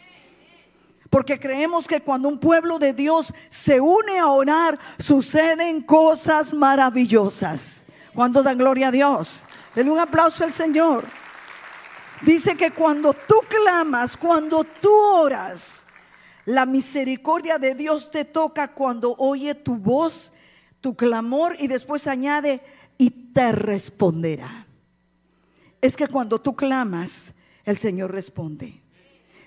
Porque 1.09 1.39
creemos 1.39 1.87
que 1.87 2.01
cuando 2.01 2.27
un 2.27 2.39
pueblo 2.39 2.79
de 2.79 2.93
Dios 2.93 3.33
se 3.49 3.79
une 3.79 4.17
a 4.17 4.27
orar, 4.27 4.79
suceden 4.97 5.81
cosas 5.81 6.53
maravillosas. 6.53 7.85
Cuando 8.15 8.41
dan 8.41 8.57
gloria 8.57 8.87
a 8.87 8.91
Dios. 8.91 9.45
Denle 9.75 9.91
un 9.91 9.99
aplauso 9.99 10.43
al 10.43 10.53
Señor. 10.53 11.05
Dice 12.21 12.55
que 12.55 12.71
cuando 12.71 13.13
tú 13.13 13.35
clamas, 13.47 14.17
cuando 14.17 14.63
tú 14.63 14.91
oras, 14.91 15.85
la 16.45 16.65
misericordia 16.65 17.57
de 17.57 17.75
Dios 17.75 18.11
te 18.11 18.25
toca 18.25 18.73
cuando 18.73 19.15
oye 19.17 19.55
tu 19.55 19.75
voz, 19.75 20.33
tu 20.81 20.95
clamor 20.95 21.55
y 21.59 21.67
después 21.67 22.07
añade 22.07 22.61
y 22.97 23.09
te 23.09 23.51
responderá. 23.51 24.67
Es 25.81 25.95
que 25.95 26.07
cuando 26.07 26.39
tú 26.39 26.55
clamas, 26.55 27.33
el 27.65 27.77
Señor 27.77 28.11
responde. 28.11 28.81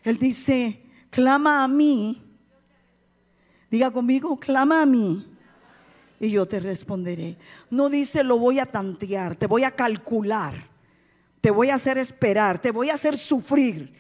Él 0.02 0.18
dice, 0.18 0.82
clama 1.10 1.64
a 1.64 1.68
mí. 1.68 2.22
Diga 3.70 3.90
conmigo, 3.90 4.38
clama 4.38 4.82
a 4.82 4.86
mí. 4.86 5.26
Y 6.20 6.30
yo 6.30 6.46
te 6.46 6.60
responderé. 6.60 7.36
No 7.70 7.90
dice 7.90 8.24
lo 8.24 8.38
voy 8.38 8.58
a 8.58 8.66
tantear, 8.66 9.36
te 9.36 9.46
voy 9.46 9.64
a 9.64 9.72
calcular, 9.72 10.54
te 11.42 11.50
voy 11.50 11.68
a 11.68 11.74
hacer 11.74 11.98
esperar, 11.98 12.60
te 12.60 12.70
voy 12.70 12.88
a 12.88 12.94
hacer 12.94 13.18
sufrir, 13.18 13.92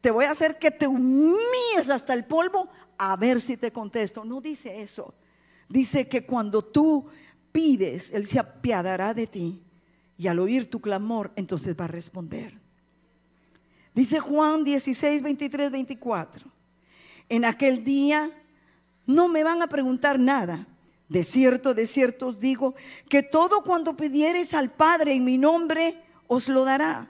te 0.00 0.10
voy 0.10 0.24
a 0.24 0.30
hacer 0.30 0.58
que 0.58 0.70
te 0.70 0.86
humilles 0.86 1.90
hasta 1.90 2.14
el 2.14 2.24
polvo 2.24 2.68
a 2.96 3.16
ver 3.16 3.40
si 3.40 3.56
te 3.56 3.72
contesto. 3.72 4.24
No 4.24 4.40
dice 4.40 4.80
eso. 4.80 5.14
Dice 5.68 6.08
que 6.08 6.24
cuando 6.24 6.62
tú 6.62 7.06
pides, 7.52 8.12
Él 8.12 8.26
se 8.26 8.38
apiadará 8.38 9.14
de 9.14 9.26
ti 9.26 9.62
y 10.16 10.26
al 10.26 10.38
oír 10.38 10.68
tu 10.70 10.80
clamor, 10.80 11.32
entonces 11.36 11.76
va 11.78 11.84
a 11.84 11.88
responder. 11.88 12.58
Dice 13.94 14.20
Juan 14.20 14.64
16, 14.64 15.22
23, 15.22 15.70
24. 15.70 16.46
En 17.28 17.44
aquel 17.44 17.84
día 17.84 18.30
no 19.06 19.28
me 19.28 19.44
van 19.44 19.62
a 19.62 19.68
preguntar 19.68 20.18
nada. 20.18 20.66
De 21.08 21.24
cierto, 21.24 21.72
de 21.72 21.86
cierto 21.86 22.28
os 22.28 22.38
digo 22.38 22.74
que 23.08 23.22
todo 23.22 23.62
cuando 23.62 23.96
pidiereis 23.96 24.52
al 24.54 24.70
Padre 24.70 25.14
en 25.14 25.24
mi 25.24 25.38
nombre, 25.38 25.94
os 26.26 26.48
lo 26.48 26.64
dará. 26.64 27.08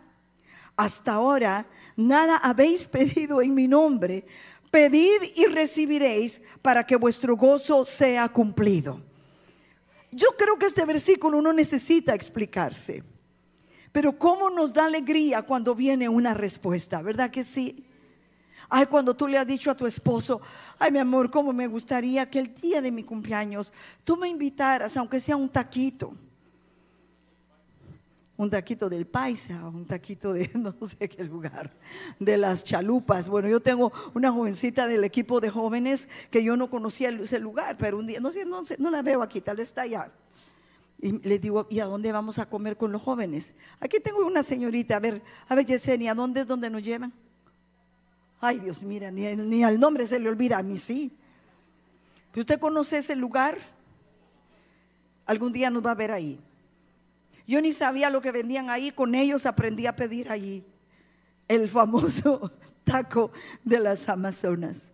Hasta 0.76 1.14
ahora 1.14 1.66
nada 1.98 2.36
habéis 2.36 2.86
pedido 2.86 3.42
en 3.42 3.54
mi 3.54 3.68
nombre. 3.68 4.24
Pedid 4.70 5.34
y 5.34 5.46
recibiréis 5.46 6.40
para 6.62 6.86
que 6.86 6.96
vuestro 6.96 7.36
gozo 7.36 7.84
sea 7.84 8.28
cumplido. 8.28 9.00
Yo 10.10 10.28
creo 10.38 10.58
que 10.58 10.66
este 10.66 10.84
versículo 10.84 11.42
no 11.42 11.52
necesita 11.52 12.14
explicarse. 12.14 13.02
Pero 13.92 14.18
cómo 14.18 14.48
nos 14.48 14.72
da 14.72 14.84
alegría 14.84 15.42
cuando 15.42 15.74
viene 15.74 16.08
una 16.08 16.34
respuesta, 16.34 17.02
¿verdad 17.02 17.30
que 17.30 17.42
sí? 17.42 17.84
Ay, 18.68 18.86
cuando 18.86 19.16
tú 19.16 19.26
le 19.26 19.38
has 19.38 19.46
dicho 19.46 19.70
a 19.70 19.76
tu 19.76 19.86
esposo, 19.86 20.42
ay, 20.78 20.92
mi 20.92 20.98
amor, 20.98 21.30
cómo 21.30 21.52
me 21.54 21.66
gustaría 21.66 22.28
que 22.28 22.38
el 22.38 22.54
día 22.54 22.82
de 22.82 22.92
mi 22.92 23.02
cumpleaños 23.02 23.72
tú 24.04 24.16
me 24.16 24.28
invitaras, 24.28 24.96
aunque 24.96 25.20
sea 25.20 25.36
un 25.36 25.48
taquito. 25.48 26.14
Un 28.38 28.48
taquito 28.48 28.88
del 28.88 29.04
paisa, 29.04 29.66
un 29.68 29.84
taquito 29.84 30.32
de 30.32 30.48
no 30.54 30.72
sé 30.86 31.08
qué 31.08 31.24
lugar, 31.24 31.72
de 32.20 32.38
las 32.38 32.62
chalupas. 32.62 33.28
Bueno, 33.28 33.48
yo 33.48 33.60
tengo 33.60 33.92
una 34.14 34.32
jovencita 34.32 34.86
del 34.86 35.02
equipo 35.02 35.40
de 35.40 35.50
jóvenes 35.50 36.08
que 36.30 36.42
yo 36.44 36.56
no 36.56 36.70
conocía 36.70 37.10
ese 37.10 37.40
lugar, 37.40 37.76
pero 37.76 37.98
un 37.98 38.06
día, 38.06 38.20
no 38.20 38.30
sé, 38.30 38.46
no, 38.46 38.64
sé, 38.64 38.76
no 38.78 38.90
la 38.90 39.02
veo 39.02 39.22
aquí, 39.22 39.40
tal 39.40 39.56
vez 39.56 39.68
está 39.68 39.82
allá. 39.82 40.12
Y 41.00 41.18
le 41.26 41.40
digo, 41.40 41.66
¿y 41.68 41.80
a 41.80 41.86
dónde 41.86 42.12
vamos 42.12 42.38
a 42.38 42.48
comer 42.48 42.76
con 42.76 42.92
los 42.92 43.02
jóvenes? 43.02 43.56
Aquí 43.80 43.98
tengo 43.98 44.24
una 44.24 44.44
señorita, 44.44 44.96
a 44.96 45.00
ver, 45.00 45.20
a 45.48 45.54
ver 45.56 45.66
Yesenia, 45.66 46.14
¿dónde 46.14 46.42
es 46.42 46.46
donde 46.46 46.70
nos 46.70 46.82
llevan? 46.82 47.12
Ay 48.40 48.60
Dios, 48.60 48.84
mira, 48.84 49.10
ni, 49.10 49.34
ni 49.34 49.64
al 49.64 49.80
nombre 49.80 50.06
se 50.06 50.20
le 50.20 50.28
olvida, 50.28 50.58
a 50.58 50.62
mí 50.62 50.76
sí. 50.76 51.12
¿Usted 52.36 52.60
conoce 52.60 52.98
ese 52.98 53.16
lugar? 53.16 53.58
Algún 55.26 55.52
día 55.52 55.70
nos 55.70 55.84
va 55.84 55.90
a 55.90 55.96
ver 55.96 56.12
ahí. 56.12 56.38
Yo 57.48 57.62
ni 57.62 57.72
sabía 57.72 58.10
lo 58.10 58.20
que 58.20 58.30
vendían 58.30 58.68
ahí, 58.68 58.90
con 58.90 59.14
ellos 59.14 59.46
aprendí 59.46 59.86
a 59.86 59.96
pedir 59.96 60.30
allí 60.30 60.66
el 61.48 61.66
famoso 61.66 62.52
taco 62.84 63.32
de 63.64 63.80
las 63.80 64.06
Amazonas. 64.10 64.92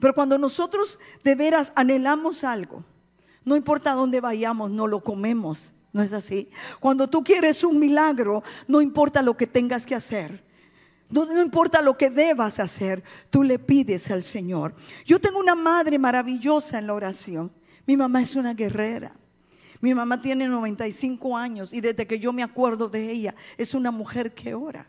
Pero 0.00 0.14
cuando 0.14 0.38
nosotros 0.38 0.98
de 1.22 1.34
veras 1.34 1.70
anhelamos 1.76 2.42
algo, 2.42 2.82
no 3.44 3.54
importa 3.54 3.92
dónde 3.92 4.22
vayamos, 4.22 4.70
no 4.70 4.86
lo 4.86 5.04
comemos. 5.04 5.72
¿No 5.92 6.02
es 6.02 6.14
así? 6.14 6.48
Cuando 6.80 7.06
tú 7.06 7.22
quieres 7.22 7.62
un 7.64 7.78
milagro, 7.78 8.42
no 8.66 8.80
importa 8.80 9.20
lo 9.20 9.36
que 9.36 9.46
tengas 9.46 9.84
que 9.84 9.94
hacer. 9.94 10.42
No, 11.10 11.26
no, 11.26 11.42
importa 11.42 11.82
lo 11.82 11.98
que 11.98 12.08
debas 12.08 12.58
hacer, 12.60 13.04
tú 13.28 13.42
le 13.42 13.58
pides 13.58 14.10
al 14.10 14.22
Señor. 14.22 14.74
Yo 15.04 15.20
tengo 15.20 15.38
una 15.38 15.54
madre 15.54 15.98
maravillosa 15.98 16.78
en 16.78 16.86
la 16.86 16.94
oración. 16.94 17.52
Mi 17.84 17.94
mamá 17.94 18.22
es 18.22 18.36
una 18.36 18.54
guerrera. 18.54 19.14
Mi 19.82 19.94
mamá 19.94 20.22
tiene 20.22 20.46
95 20.46 21.36
años 21.36 21.72
y 21.72 21.80
desde 21.80 22.06
que 22.06 22.20
yo 22.20 22.32
me 22.32 22.44
acuerdo 22.44 22.88
de 22.88 23.10
ella, 23.10 23.34
es 23.58 23.74
una 23.74 23.90
mujer 23.90 24.32
que 24.32 24.54
ora. 24.54 24.86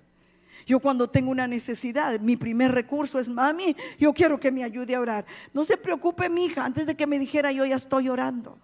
Yo 0.68 0.80
cuando 0.80 1.10
tengo 1.10 1.32
una 1.32 1.48
necesidad, 1.48 2.20
mi 2.20 2.38
primer 2.38 2.72
recurso 2.72 3.18
es, 3.18 3.28
mami, 3.28 3.76
yo 3.98 4.14
quiero 4.14 4.40
que 4.40 4.52
me 4.52 4.64
ayude 4.64 4.94
a 4.94 5.00
orar. 5.00 5.26
No 5.52 5.66
se 5.66 5.78
preocupe, 5.78 6.30
mi 6.30 6.46
hija, 6.46 6.64
antes 6.64 6.86
de 6.86 6.96
que 6.96 7.08
me 7.08 7.18
dijera 7.18 7.52
yo 7.52 7.66
ya 7.66 7.76
estoy 7.76 8.08
orando. 8.08 8.60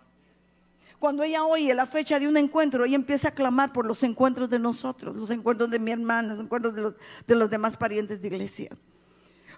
Cuando 1.00 1.24
ella 1.24 1.45
oye 1.45 1.74
la 1.74 1.88
fecha 1.88 2.19
de 2.19 2.27
un 2.27 2.38
encuentro, 2.38 2.86
ella 2.86 2.95
empieza 2.95 3.29
a 3.29 3.31
clamar 3.31 3.74
por 3.74 3.88
los 3.88 4.03
encuentros 4.03 4.51
de 4.51 4.59
nosotros, 4.59 5.15
los 5.15 5.31
encuentros 5.31 5.71
de 5.71 5.79
mi 5.79 5.91
hermano, 5.91 6.36
los 6.36 6.43
encuentros 6.43 6.75
de 6.75 6.81
los, 6.83 6.93
de 7.25 7.36
los 7.36 7.50
demás 7.50 7.75
parientes 7.75 8.21
de 8.21 8.27
iglesia. 8.27 8.69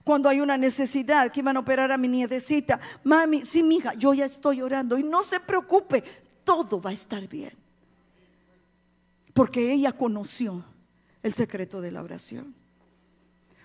Cuando 0.04 0.30
hay 0.30 0.40
una 0.40 0.58
necesidad, 0.58 1.32
que 1.32 1.42
iban 1.42 1.58
a 1.58 1.60
operar 1.60 1.92
a 1.92 1.98
mi 1.98 2.08
nietecita, 2.08 2.80
mami, 3.04 3.44
sí, 3.46 3.62
mi 3.62 3.78
hija, 3.78 3.94
yo 3.96 4.13
ya 4.13 4.25
estoy 4.25 4.62
orando 4.62 4.98
y 4.98 5.04
no 5.04 5.24
se 5.24 5.40
preocupe, 5.40 6.04
todo 6.44 6.82
va 6.82 6.92
a 6.92 6.94
estar 6.94 7.28
bien. 7.28 7.54
Porque 9.34 9.72
ella 9.72 9.94
conoció 9.94 10.64
el 11.24 11.34
secreto 11.34 11.82
de 11.82 11.92
la 11.92 12.04
oración. 12.04 12.56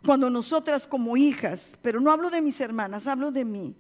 Cuando 0.05 0.31
nosotras 0.31 0.87
como 0.87 1.17
hijas, 1.17 1.77
pero 1.83 2.01
no 2.01 2.13
hablo 2.13 2.31
de 2.31 2.41
mis 2.41 2.61
hermanas, 2.61 3.07
hablo 3.07 3.33
de 3.33 3.45
mí, 3.45 3.77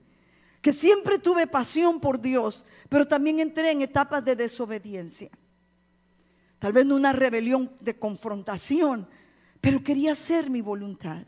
que 0.60 0.72
siempre 0.72 1.18
tuve 1.18 1.46
pasión 1.46 2.00
por 2.00 2.20
Dios, 2.20 2.66
pero 2.88 3.06
también 3.06 3.38
entré 3.38 3.70
en 3.70 3.82
etapas 3.82 4.24
de 4.24 4.34
desobediencia. 4.34 5.30
Tal 6.58 6.72
vez 6.72 6.86
no 6.86 6.96
una 6.96 7.12
rebelión 7.12 7.70
de 7.80 7.98
confrontación, 7.98 9.08
pero 9.60 9.84
quería 9.84 10.12
hacer 10.12 10.50
mi 10.50 10.60
voluntad. 10.62 11.24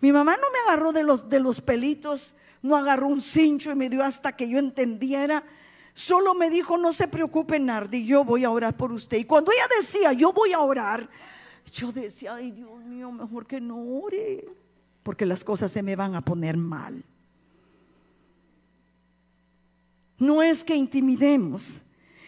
Mi 0.00 0.12
mamá 0.12 0.36
no 0.36 0.50
me 0.50 0.58
agarró 0.66 0.92
de 0.92 1.02
los, 1.02 1.28
de 1.28 1.40
los 1.40 1.60
pelitos, 1.60 2.34
no 2.62 2.76
agarró 2.76 3.06
un 3.06 3.20
cincho 3.20 3.70
y 3.70 3.74
me 3.74 3.90
dio 3.90 4.02
hasta 4.02 4.34
que 4.34 4.48
yo 4.48 4.58
entendiera. 4.58 5.44
Solo 5.94 6.34
me 6.34 6.50
dijo, 6.50 6.76
no 6.76 6.92
se 6.92 7.06
preocupe, 7.06 7.60
Nardi, 7.60 8.04
yo 8.04 8.24
voy 8.24 8.42
a 8.42 8.50
orar 8.50 8.76
por 8.76 8.90
usted. 8.90 9.16
Y 9.16 9.24
cuando 9.24 9.52
ella 9.52 9.68
decía, 9.78 10.12
yo 10.12 10.32
voy 10.32 10.52
a 10.52 10.58
orar, 10.58 11.08
yo 11.72 11.92
decía, 11.92 12.34
ay 12.34 12.50
Dios 12.50 12.80
mío, 12.84 13.12
mejor 13.12 13.46
que 13.46 13.60
no 13.60 13.78
ore, 13.78 14.44
porque 15.04 15.24
las 15.24 15.44
cosas 15.44 15.70
se 15.70 15.84
me 15.84 15.94
van 15.94 16.16
a 16.16 16.20
poner 16.20 16.56
mal. 16.56 17.04
No 20.18 20.42
es 20.42 20.64
que 20.64 20.74
intimidemos, 20.74 21.82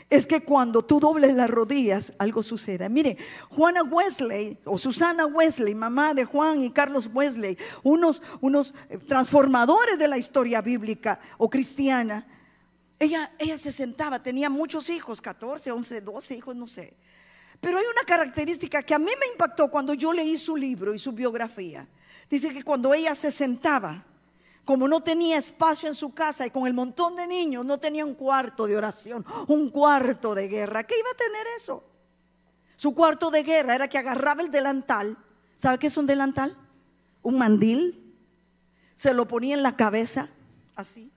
es 0.09 0.29
que 0.29 0.45
cuando 0.45 0.85
tú 0.85 1.01
dobles 1.01 1.35
las 1.35 1.51
rodillas, 1.51 2.13
algo 2.19 2.45
suceda. 2.45 2.89
Mire, 2.89 3.17
Juana 3.51 3.83
Wesley 3.83 4.59
o 4.65 4.79
Susana 4.79 5.27
Wesley, 5.27 5.75
mamá 5.75 6.15
de 6.15 6.25
Juan 6.25 6.63
y 6.63 6.71
Carlos 6.71 7.11
Wesley, 7.13 7.59
unos, 7.83 8.23
unos 8.41 8.77
eh, 8.89 8.99
transformadores 8.99 9.99
de 9.99 10.07
la 10.07 10.19
historia 10.19 10.63
bíblica 10.63 11.19
o 11.37 11.51
cristiana, 11.51 12.25
ella, 12.99 13.33
ella 13.39 13.59
se 13.59 13.73
sentaba, 13.73 14.23
tenía 14.23 14.49
muchos 14.49 14.89
hijos, 14.89 15.21
14, 15.21 15.71
11, 15.71 16.01
12 16.01 16.37
hijos, 16.37 16.57
no 16.57 16.67
sé. 16.67 16.95
Pero 17.61 17.79
hay 17.79 17.85
una 17.91 18.03
característica 18.03 18.83
que 18.83 18.95
a 18.95 18.99
mí 18.99 19.11
me 19.19 19.27
impactó 19.27 19.71
cuando 19.71 19.95
yo 19.95 20.13
leí 20.13 20.37
su 20.39 20.57
libro 20.57 20.95
y 20.95 20.99
su 20.99 21.13
biografía. 21.13 21.87
Dice 22.29 22.53
que 22.53 22.63
cuando 22.63 22.93
ella 22.95 23.15
se 23.15 23.31
sentaba, 23.31 24.05
como 24.65 24.89
no 24.89 25.01
tenía 25.01 25.37
espacio 25.37 25.89
en 25.89 25.95
su 25.95 26.13
casa 26.13 26.47
y 26.47 26.51
con 26.51 26.67
el 26.67 26.75
montón 26.75 27.17
de 27.17 27.27
niños, 27.27 27.65
no 27.65 27.79
tenía 27.79 28.05
un 28.05 28.15
cuarto 28.15 28.67
de 28.67 28.77
oración, 28.77 29.25
un 29.47 29.71
cuarto 29.71 30.35
de 30.35 30.49
guerra. 30.49 30.85
¿Qué 30.85 30.99
iba 30.99 31.11
a 31.11 31.17
tener 31.17 31.47
eso? 31.57 31.85
Su 32.77 32.95
cuarto 32.95 33.31
de 33.31 33.43
guerra 33.43 33.75
era 33.75 33.89
que 33.89 33.99
agarraba 33.99 34.43
el 34.43 34.51
delantal. 34.51 35.17
¿Sabe 35.57 35.79
qué 35.79 35.87
es 35.87 35.97
un 35.97 36.07
delantal? 36.07 36.57
Un 37.23 37.39
mandil. 37.39 38.15
Se 38.95 39.15
lo 39.15 39.27
ponía 39.27 39.55
en 39.55 39.63
la 39.63 39.77
cabeza, 39.77 40.29
así. 40.75 41.11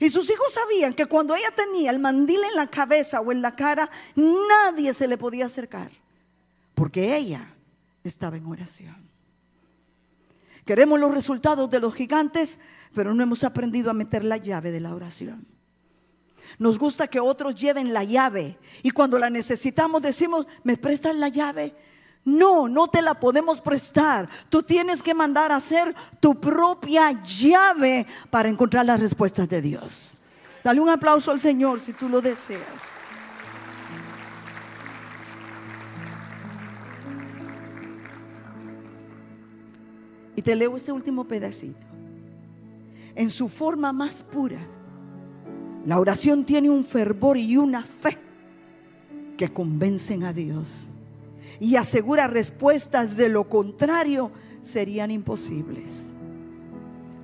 Y 0.00 0.10
sus 0.10 0.28
hijos 0.30 0.52
sabían 0.52 0.94
que 0.94 1.06
cuando 1.06 1.34
ella 1.34 1.50
tenía 1.54 1.90
el 1.90 1.98
mandil 1.98 2.42
en 2.44 2.56
la 2.56 2.66
cabeza 2.66 3.20
o 3.20 3.32
en 3.32 3.42
la 3.42 3.54
cara, 3.54 3.90
nadie 4.14 4.94
se 4.94 5.06
le 5.06 5.18
podía 5.18 5.46
acercar, 5.46 5.90
porque 6.74 7.16
ella 7.16 7.54
estaba 8.02 8.36
en 8.36 8.46
oración. 8.46 9.08
Queremos 10.64 10.98
los 10.98 11.12
resultados 11.12 11.68
de 11.70 11.80
los 11.80 11.94
gigantes, 11.94 12.58
pero 12.94 13.12
no 13.14 13.22
hemos 13.22 13.44
aprendido 13.44 13.90
a 13.90 13.94
meter 13.94 14.24
la 14.24 14.38
llave 14.38 14.70
de 14.70 14.80
la 14.80 14.94
oración. 14.94 15.46
Nos 16.58 16.78
gusta 16.78 17.08
que 17.08 17.20
otros 17.20 17.54
lleven 17.54 17.92
la 17.92 18.04
llave 18.04 18.58
y 18.82 18.90
cuando 18.90 19.18
la 19.18 19.30
necesitamos 19.30 20.02
decimos, 20.02 20.46
¿me 20.62 20.76
prestan 20.76 21.20
la 21.20 21.28
llave? 21.28 21.74
No, 22.24 22.68
no 22.68 22.88
te 22.88 23.02
la 23.02 23.14
podemos 23.14 23.60
prestar. 23.60 24.28
Tú 24.48 24.62
tienes 24.62 25.02
que 25.02 25.12
mandar 25.12 25.52
a 25.52 25.56
hacer 25.56 25.94
tu 26.20 26.40
propia 26.40 27.22
llave 27.22 28.06
para 28.30 28.48
encontrar 28.48 28.86
las 28.86 28.98
respuestas 28.98 29.48
de 29.48 29.60
Dios. 29.60 30.16
Dale 30.62 30.80
un 30.80 30.88
aplauso 30.88 31.30
al 31.30 31.40
Señor 31.40 31.80
si 31.80 31.92
tú 31.92 32.08
lo 32.08 32.22
deseas. 32.22 32.62
Y 40.36 40.40
te 40.40 40.56
leo 40.56 40.76
este 40.76 40.92
último 40.92 41.24
pedacito. 41.24 41.86
En 43.14 43.28
su 43.28 43.48
forma 43.50 43.92
más 43.92 44.22
pura, 44.22 44.58
la 45.84 46.00
oración 46.00 46.44
tiene 46.44 46.70
un 46.70 46.84
fervor 46.84 47.36
y 47.36 47.58
una 47.58 47.84
fe 47.84 48.18
que 49.36 49.52
convencen 49.52 50.24
a 50.24 50.32
Dios 50.32 50.88
y 51.60 51.76
asegura 51.76 52.26
respuestas 52.26 53.16
de 53.16 53.28
lo 53.28 53.48
contrario 53.48 54.30
serían 54.62 55.10
imposibles. 55.10 56.12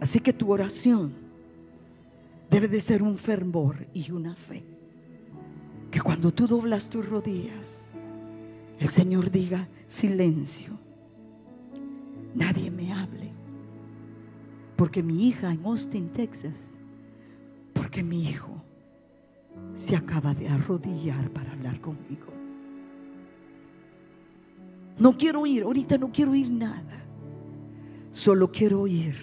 Así 0.00 0.20
que 0.20 0.33
tu 0.33 0.50
oración 0.50 1.12
debe 2.50 2.68
de 2.68 2.80
ser 2.80 3.02
un 3.02 3.16
fervor 3.16 3.87
y 3.92 4.11
una 4.11 4.35
fe. 4.35 4.64
Que 5.90 6.00
cuando 6.00 6.33
tú 6.33 6.46
doblas 6.46 6.88
tus 6.88 7.09
rodillas, 7.09 7.90
el 8.78 8.88
Señor 8.88 9.30
diga, 9.30 9.68
silencio, 9.87 10.78
nadie 12.35 12.70
me 12.70 12.92
hable. 12.92 13.30
Porque 14.76 15.02
mi 15.02 15.28
hija 15.28 15.52
en 15.52 15.64
Austin, 15.66 16.09
Texas, 16.11 16.70
porque 17.74 18.02
mi 18.02 18.28
hijo 18.28 18.62
se 19.74 19.96
acaba 19.96 20.35
de 20.35 20.48
arrodillar 20.48 21.30
para 21.30 21.52
hablar 21.52 21.80
conmigo. 21.80 22.39
No 25.00 25.16
quiero 25.16 25.40
oír, 25.40 25.62
ahorita 25.62 25.96
no 25.96 26.12
quiero 26.12 26.32
oír 26.32 26.50
nada. 26.50 27.02
Solo 28.10 28.52
quiero 28.52 28.82
oír 28.82 29.16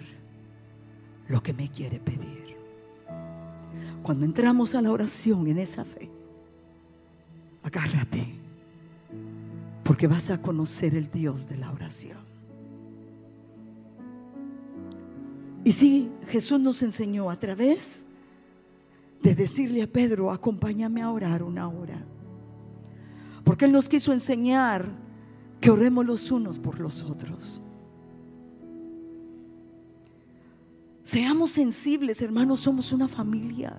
lo 1.30 1.42
que 1.42 1.54
me 1.54 1.70
quiere 1.70 2.00
pedir. 2.00 2.58
Cuando 4.02 4.26
entramos 4.26 4.74
a 4.74 4.82
la 4.82 4.92
oración 4.92 5.48
en 5.48 5.60
esa 5.60 5.86
fe, 5.86 6.10
agárrate, 7.62 8.26
porque 9.84 10.08
vas 10.08 10.32
a 10.32 10.42
conocer 10.42 10.96
el 10.96 11.12
Dios 11.12 11.48
de 11.48 11.58
la 11.58 11.72
oración. 11.72 12.18
Y 15.64 15.74
si 15.74 16.10
Jesús 16.28 16.60
nos 16.60 16.82
enseñó 16.82 17.30
a 17.30 17.38
través 17.38 18.08
de 19.22 19.36
decirle 19.36 19.84
a 19.84 19.88
Pedro, 19.88 20.32
acompáñame 20.32 21.04
a 21.04 21.12
orar 21.12 21.44
una 21.44 21.68
hora. 21.68 22.04
Porque 23.44 23.66
Él 23.66 23.74
nos 23.74 23.88
quiso 23.88 24.12
enseñar 24.12 25.06
que 25.76 25.90
los 25.90 26.32
unos 26.32 26.60
por 26.60 26.80
los 26.80 27.04
otros. 27.04 27.62
Seamos 31.04 31.52
sensibles, 31.52 32.22
hermanos, 32.22 32.60
somos 32.60 32.94
una 32.94 33.08
familia. 33.08 33.76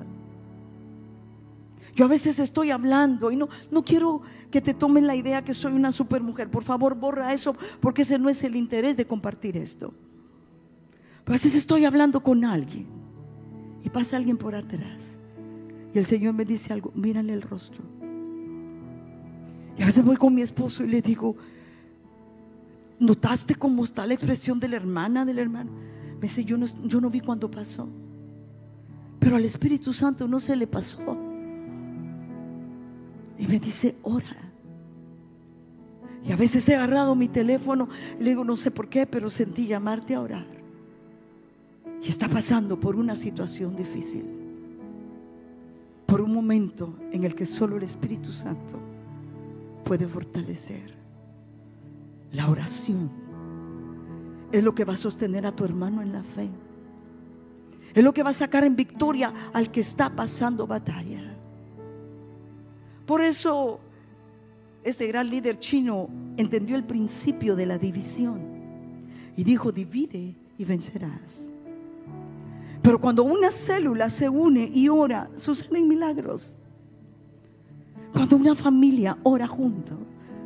Yo 1.95 2.05
a 2.05 2.09
veces 2.09 2.39
estoy 2.39 2.71
hablando 2.71 3.31
y 3.31 3.37
no, 3.37 3.49
no 3.71 3.83
quiero 3.83 4.23
que 4.51 4.61
te 4.61 4.75
tomen 4.75 5.07
la 5.07 5.17
idea 5.17 5.45
que 5.45 5.53
soy 5.55 5.73
una 5.73 5.91
supermujer. 5.91 6.51
Por 6.51 6.63
favor, 6.63 6.95
borra 6.95 7.33
eso 7.33 7.57
porque 7.81 8.03
ese 8.03 8.19
no 8.19 8.29
es 8.29 8.45
el 8.45 8.55
interés 8.57 8.97
de 8.97 9.07
compartir 9.07 9.57
esto. 9.57 9.93
a 11.27 11.31
veces 11.31 11.55
estoy 11.55 11.85
hablando 11.85 12.23
con 12.23 12.45
alguien 12.45 12.87
y 13.83 13.91
pasa 13.91 14.17
alguien 14.17 14.37
por 14.37 14.55
atrás 14.55 15.17
y 15.95 15.99
el 15.99 16.05
Señor 16.05 16.35
me 16.35 16.45
dice 16.45 16.73
algo, 16.73 16.93
mírale 16.95 17.33
el 17.33 17.43
rostro. 17.43 17.83
Y 19.77 19.83
a 19.83 19.87
veces 19.87 20.05
voy 20.05 20.17
con 20.17 20.35
mi 20.35 20.43
esposo 20.43 20.85
y 20.85 20.89
le 20.89 21.01
digo, 21.01 21.37
¿Notaste 23.01 23.55
cómo 23.55 23.85
está 23.85 24.07
la 24.07 24.15
expresión 24.15 24.59
de 24.59 24.69
la 24.69 24.77
hermana, 24.77 25.25
del 25.25 25.39
hermano? 25.39 25.71
Me 26.15 26.23
dice, 26.23 26.45
yo 26.45 26.59
no, 26.59 26.67
yo 26.85 27.01
no 27.01 27.11
vi 27.11 27.21
cuando 27.21 27.51
pasó. 27.51 27.89
Pero 29.21 29.37
al 29.37 29.45
Espíritu 29.45 29.93
Santo 29.93 30.27
no 30.27 30.41
se 30.41 30.57
le 30.57 30.67
pasó. 30.67 30.99
Y 33.39 33.47
me 33.47 33.61
dice, 33.61 33.97
ora. 34.03 34.49
Y 36.25 36.33
a 36.33 36.37
veces 36.37 36.69
he 36.69 36.75
agarrado 36.75 37.15
mi 37.15 37.29
teléfono 37.29 37.89
le 38.19 38.31
digo, 38.31 38.45
no 38.45 38.57
sé 38.57 38.71
por 38.71 38.89
qué, 38.89 39.07
pero 39.07 39.31
sentí 39.31 39.67
llamarte 39.67 40.15
a 40.15 40.21
orar. 40.21 40.47
Y 42.03 42.09
está 42.09 42.29
pasando 42.29 42.79
por 42.79 42.97
una 42.97 43.15
situación 43.15 43.77
difícil. 43.77 44.25
Por 46.07 46.21
un 46.21 46.33
momento 46.33 46.95
en 47.13 47.25
el 47.25 47.35
que 47.35 47.47
solo 47.47 47.77
el 47.77 47.83
Espíritu 47.83 48.33
Santo 48.33 48.79
puede 49.85 50.09
fortalecer. 50.09 50.98
La 52.33 52.49
oración 52.49 53.11
es 54.53 54.63
lo 54.63 54.75
que 54.75 54.85
va 54.85 54.95
a 54.95 54.97
sostener 54.97 55.47
a 55.47 55.53
tu 55.53 55.65
hermano 55.65 56.03
en 56.03 56.13
la 56.13 56.23
fe. 56.23 56.49
Es 57.95 58.05
lo 58.05 58.13
que 58.13 58.23
va 58.23 58.31
a 58.31 58.35
sacar 58.35 58.65
en 58.65 58.77
victoria 58.77 59.33
al 59.53 59.71
que 59.71 59.81
está 59.81 60.11
pasando 60.11 60.67
batalla. 60.67 61.23
Por 63.07 63.23
eso 63.23 63.81
este 64.85 65.07
gran 65.07 65.29
líder 65.29 65.59
chino 65.59 66.09
entendió 66.37 66.77
el 66.77 66.85
principio 66.85 67.57
de 67.57 67.67
la 67.67 67.79
división 67.79 68.41
y 69.37 69.45
dijo, 69.45 69.73
divide 69.73 70.35
y 70.59 70.65
vencerás. 70.65 71.53
Pero 72.83 73.01
cuando 73.01 73.23
una 73.23 73.51
célula 73.51 74.11
se 74.11 74.29
une 74.29 74.71
y 74.73 74.89
ora, 74.89 75.31
suceden 75.37 75.89
milagros. 75.89 76.57
Cuando 78.13 78.37
una 78.37 78.55
familia 78.55 79.19
ora 79.23 79.47
junto, 79.47 79.95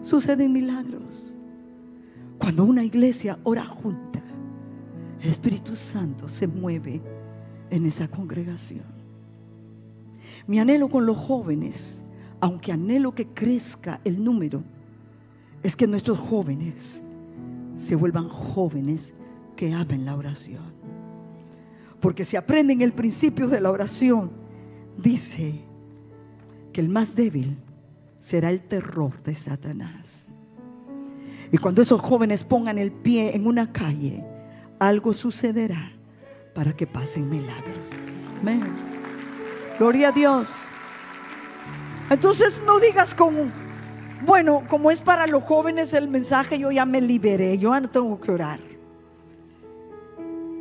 suceden 0.02 0.52
milagros. 0.52 1.34
Cuando 2.42 2.64
una 2.64 2.82
iglesia 2.82 3.38
ora 3.44 3.64
junta, 3.64 4.20
el 5.20 5.30
Espíritu 5.30 5.76
Santo 5.76 6.26
se 6.26 6.48
mueve 6.48 7.00
en 7.70 7.86
esa 7.86 8.08
congregación. 8.08 8.82
Mi 10.48 10.58
anhelo 10.58 10.88
con 10.88 11.06
los 11.06 11.16
jóvenes, 11.16 12.04
aunque 12.40 12.72
anhelo 12.72 13.14
que 13.14 13.28
crezca 13.28 14.00
el 14.02 14.24
número, 14.24 14.64
es 15.62 15.76
que 15.76 15.86
nuestros 15.86 16.18
jóvenes 16.18 17.04
se 17.76 17.94
vuelvan 17.94 18.28
jóvenes 18.28 19.14
que 19.54 19.72
amen 19.72 20.04
la 20.04 20.16
oración. 20.16 20.64
Porque 22.00 22.24
si 22.24 22.36
aprenden 22.36 22.80
el 22.80 22.92
principio 22.92 23.46
de 23.46 23.60
la 23.60 23.70
oración, 23.70 24.32
dice 25.00 25.60
que 26.72 26.80
el 26.80 26.88
más 26.88 27.14
débil 27.14 27.56
será 28.18 28.50
el 28.50 28.62
terror 28.62 29.22
de 29.22 29.32
Satanás. 29.32 30.31
Y 31.52 31.58
cuando 31.58 31.82
esos 31.82 32.00
jóvenes 32.00 32.44
pongan 32.44 32.78
el 32.78 32.90
pie 32.90 33.36
en 33.36 33.46
una 33.46 33.72
calle, 33.72 34.24
algo 34.78 35.12
sucederá 35.12 35.92
para 36.54 36.72
que 36.72 36.86
pasen 36.86 37.28
milagros. 37.28 37.90
Amén. 38.40 38.62
Gloria 39.78 40.08
a 40.08 40.12
Dios. 40.12 40.54
Entonces 42.08 42.62
no 42.66 42.80
digas 42.80 43.14
como, 43.14 43.44
bueno, 44.24 44.62
como 44.68 44.90
es 44.90 45.02
para 45.02 45.26
los 45.26 45.42
jóvenes 45.42 45.92
el 45.92 46.08
mensaje, 46.08 46.58
yo 46.58 46.70
ya 46.72 46.86
me 46.86 47.00
liberé, 47.00 47.58
yo 47.58 47.72
ya 47.72 47.80
no 47.80 47.90
tengo 47.90 48.18
que 48.18 48.32
orar. 48.32 48.60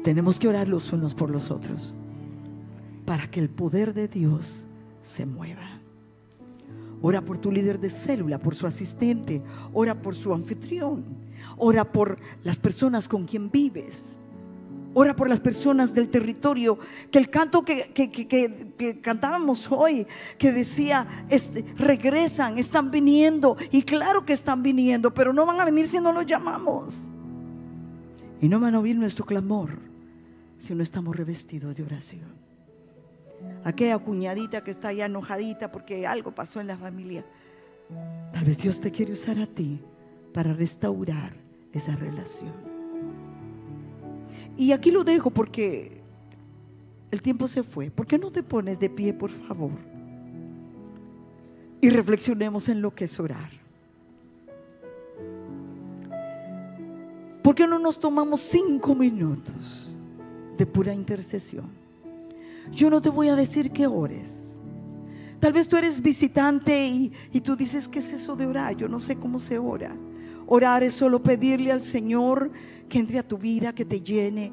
Tenemos 0.04 0.40
que 0.40 0.50
orar 0.50 0.68
los 0.68 0.92
unos 0.92 1.16
por 1.16 1.30
los 1.30 1.52
otros 1.52 1.94
para 3.06 3.28
que 3.28 3.40
el 3.40 3.50
poder 3.50 3.94
de 3.94 4.08
Dios 4.08 4.68
se 5.02 5.26
mueva. 5.26 5.81
Ora 7.02 7.22
por 7.22 7.38
tu 7.38 7.52
líder 7.52 7.80
de 7.80 7.90
célula, 7.90 8.38
por 8.38 8.54
su 8.54 8.68
asistente, 8.68 9.42
ora 9.74 10.00
por 10.00 10.16
su 10.16 10.34
anfitrión, 10.34 11.04
ora 11.58 11.92
por 11.92 12.20
las 12.44 12.60
personas 12.60 13.08
con 13.08 13.26
quien 13.26 13.50
vives. 13.50 14.20
Ora 14.94 15.16
por 15.16 15.30
las 15.30 15.40
personas 15.40 15.94
del 15.94 16.10
territorio. 16.10 16.78
Que 17.10 17.18
el 17.18 17.30
canto 17.30 17.64
que, 17.64 19.00
cantábamos 19.02 19.72
hoy, 19.72 20.06
que 20.38 20.52
decía, 20.52 21.26
este, 21.30 21.64
regresan, 21.78 22.58
están 22.58 22.92
viniendo. 22.92 23.56
Y 23.72 23.84
claro 23.84 24.26
que 24.26 24.34
están 24.34 24.62
viniendo, 24.62 25.14
pero 25.14 25.32
no 25.32 25.46
van 25.46 25.62
a 25.62 25.66
venir 25.66 25.88
si 25.88 26.00
no 26.00 26.12
los 26.12 26.26
llamamos. 26.26 27.08
Y 28.42 28.50
no 28.50 28.60
van 28.60 28.76
a 28.76 28.80
oír 28.80 28.98
nuestro 28.98 29.26
clamor 29.26 29.80
si 30.58 30.76
no 30.76 30.84
estamos 30.84 31.16
revestidos 31.16 31.76
de 31.78 31.84
oración. 31.84 32.41
Aquella 33.64 33.98
cuñadita 34.00 34.64
que 34.64 34.72
está 34.72 34.92
ya 34.92 35.06
enojadita 35.06 35.72
porque 35.72 36.08
algo 36.08 36.34
pasó 36.34 36.60
en 36.60 36.68
la 36.68 36.78
familia. 36.78 37.26
Tal 38.34 38.46
vez 38.46 38.58
Dios 38.58 38.80
te 38.80 38.92
quiere 38.92 39.14
usar 39.14 39.40
a 39.40 39.46
ti 39.46 39.80
para 40.34 40.54
restaurar 40.54 41.34
esa 41.74 41.96
relación. 41.96 42.54
Y 44.58 44.72
aquí 44.72 44.92
lo 44.92 45.04
dejo 45.04 45.32
porque 45.32 46.02
el 47.12 47.22
tiempo 47.22 47.48
se 47.48 47.64
fue. 47.64 47.92
¿Por 47.92 48.08
qué 48.08 48.18
no 48.18 48.32
te 48.32 48.44
pones 48.44 48.80
de 48.80 48.90
pie, 48.90 49.14
por 49.14 49.30
favor? 49.30 49.72
Y 51.82 51.90
reflexionemos 51.90 52.70
en 52.70 52.82
lo 52.82 52.94
que 52.94 53.06
es 53.06 53.20
orar. 53.20 53.50
¿Por 57.42 57.56
qué 57.56 57.68
no 57.68 57.80
nos 57.80 58.00
tomamos 58.00 58.40
cinco 58.40 58.96
minutos 58.96 59.94
de 60.58 60.66
pura 60.66 60.94
intercesión? 60.94 61.81
Yo 62.72 62.90
no 62.90 63.02
te 63.02 63.10
voy 63.10 63.30
a 63.30 63.36
decir 63.36 63.72
que 63.72 63.88
ores. 63.88 64.60
Tal 65.40 65.54
vez 65.54 65.68
tú 65.68 65.78
eres 65.78 66.02
visitante 66.02 66.88
y, 66.88 67.12
y 67.32 67.42
tú 67.42 67.56
dices, 67.56 67.88
¿qué 67.88 68.00
es 68.00 68.14
eso 68.14 68.36
de 68.36 68.46
orar? 68.46 68.76
Yo 68.76 68.88
no 68.88 69.00
sé 69.00 69.16
cómo 69.16 69.40
se 69.40 69.58
ora. 69.58 69.96
Orar 70.46 70.84
es 70.84 70.94
solo 70.94 71.24
pedirle 71.24 71.72
al 71.72 71.82
Señor 71.82 72.52
que 72.88 73.00
entre 73.00 73.18
a 73.20 73.28
tu 73.28 73.38
vida, 73.38 73.74
que 73.74 73.86
te 73.86 74.02
llene, 74.02 74.52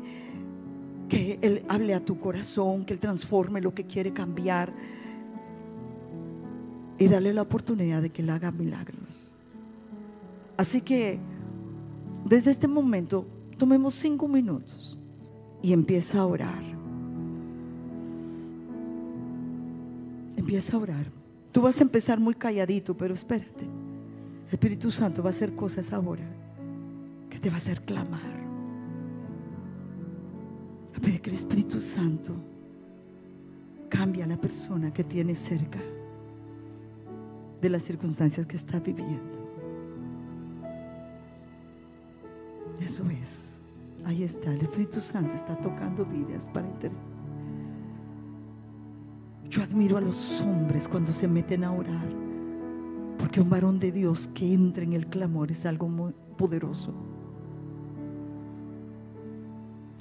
que 1.09 1.38
Él 1.42 1.64
hable 1.68 1.92
a 1.92 2.05
tu 2.05 2.18
corazón, 2.18 2.85
que 2.85 2.94
Él 2.94 3.01
transforme 3.01 3.61
lo 3.61 3.75
que 3.75 3.85
quiere 3.85 4.12
cambiar 4.12 4.73
y 6.99 7.09
darle 7.09 7.33
la 7.33 7.42
oportunidad 7.42 8.01
de 8.03 8.11
que 8.11 8.23
Él 8.23 8.31
haga 8.31 8.51
milagros. 8.51 9.29
Así 10.57 10.81
que 10.81 11.18
desde 12.25 12.51
este 12.51 12.68
momento 12.68 13.27
tomemos 13.57 13.94
cinco 13.94 14.29
minutos 14.29 14.99
y 15.62 15.73
empieza 15.73 16.21
a 16.21 16.27
orar. 16.27 16.78
Empieza 20.48 20.78
a 20.78 20.80
orar. 20.80 21.04
Tú 21.52 21.61
vas 21.61 21.78
a 21.78 21.82
empezar 21.82 22.18
muy 22.18 22.32
calladito, 22.32 22.96
pero 22.96 23.12
espérate. 23.12 23.66
El 23.66 24.52
Espíritu 24.54 24.90
Santo 24.90 25.22
va 25.22 25.28
a 25.28 25.30
hacer 25.30 25.54
cosas 25.54 25.92
ahora 25.92 26.24
que 27.28 27.38
te 27.38 27.50
va 27.50 27.56
a 27.56 27.58
hacer 27.58 27.82
clamar. 27.82 28.40
A 30.96 31.00
pedir 31.00 31.20
que 31.20 31.28
el 31.28 31.37
Espíritu 31.37 31.82
Santo 31.82 32.34
cambie 33.90 34.22
a 34.22 34.26
la 34.26 34.40
persona 34.40 34.90
que 34.90 35.04
tiene 35.04 35.34
cerca 35.34 35.80
de 37.61 37.68
las 37.68 37.82
circunstancias 37.82 38.46
que 38.46 38.56
está 38.56 38.80
viviendo. 38.80 39.52
Eso 42.80 43.04
es. 43.11 43.58
Ahí 44.06 44.22
está. 44.22 44.50
El 44.50 44.62
Espíritu 44.62 45.02
Santo 45.02 45.34
está 45.34 45.54
tocando 45.61 46.06
vidas 46.06 46.48
para 46.48 46.66
interceder. 46.66 47.17
Yo 49.59 49.64
admiro 49.64 49.97
a 49.97 50.01
los 50.01 50.40
hombres 50.42 50.87
cuando 50.87 51.12
se 51.12 51.27
meten 51.27 51.64
a 51.64 51.73
orar. 51.73 52.07
Porque 53.18 53.40
un 53.40 53.51
varón 53.51 53.81
de 53.81 53.90
Dios 53.90 54.29
que 54.33 54.55
entra 54.55 54.85
en 54.85 54.92
el 54.92 55.09
clamor 55.09 55.51
es 55.51 55.66
algo 55.66 55.88
muy 55.88 56.14
poderoso. 56.37 56.94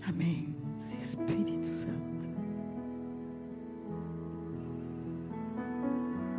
Amén. 0.06 0.56
Espíritu 1.02 1.74
Santo. 1.74 2.28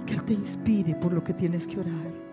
Que 0.06 0.14
Él 0.14 0.22
te 0.22 0.34
inspire 0.34 0.94
por 0.94 1.12
lo 1.12 1.24
que 1.24 1.34
tienes 1.34 1.66
que 1.66 1.80
orar. 1.80 2.27